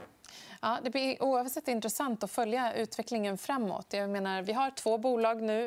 Ja, 0.62 0.78
det 0.84 0.90
blir 0.90 1.24
oavsett 1.24 1.68
intressant 1.68 2.24
att 2.24 2.32
följa 2.32 2.74
utvecklingen 2.74 3.38
framåt. 3.38 3.86
Jag 3.90 4.10
menar, 4.10 4.42
vi 4.42 4.54
har 4.54 4.72
två 4.72 4.98
bolag 4.98 5.42
nu 5.42 5.66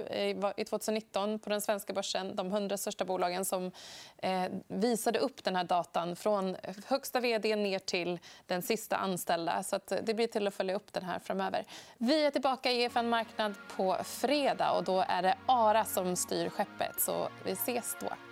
i 0.57 0.65
2019 0.65 1.39
på 1.39 1.51
den 1.51 1.61
svenska 1.61 1.93
börsen, 1.93 2.37
de 2.37 2.47
100 2.47 2.77
största 2.77 3.05
bolagen 3.05 3.45
som 3.45 3.71
eh, 4.19 4.45
visade 4.69 5.19
upp 5.19 5.45
den 5.45 5.57
här 5.57 5.65
datan 5.65 6.17
från 6.17 6.57
högsta 6.87 7.21
vd 7.21 7.57
ner 7.57 7.79
till 7.79 8.19
den 8.47 8.63
sista 8.63 8.97
anställda. 8.97 9.63
Så 9.63 9.81
det 10.03 10.15
blir 10.15 10.27
till 10.27 10.47
att 10.47 10.55
följa 10.55 10.75
upp 10.75 10.93
den 10.93 11.05
här 11.05 11.19
framöver. 11.19 11.65
Vi 11.99 12.25
är 12.25 12.31
tillbaka 12.31 12.73
i 12.73 12.83
EFN 12.83 13.09
Marknad 13.09 13.55
på 13.77 13.97
fredag 14.05 14.73
och 14.73 14.85
då 14.85 15.05
är 15.09 15.23
det 15.23 15.37
ARA 15.47 15.85
som 15.85 16.17
styr 16.17 16.49
skeppet. 16.49 17.01
Så 17.01 17.29
vi 17.45 17.53
ses 17.53 17.97
då. 18.01 18.32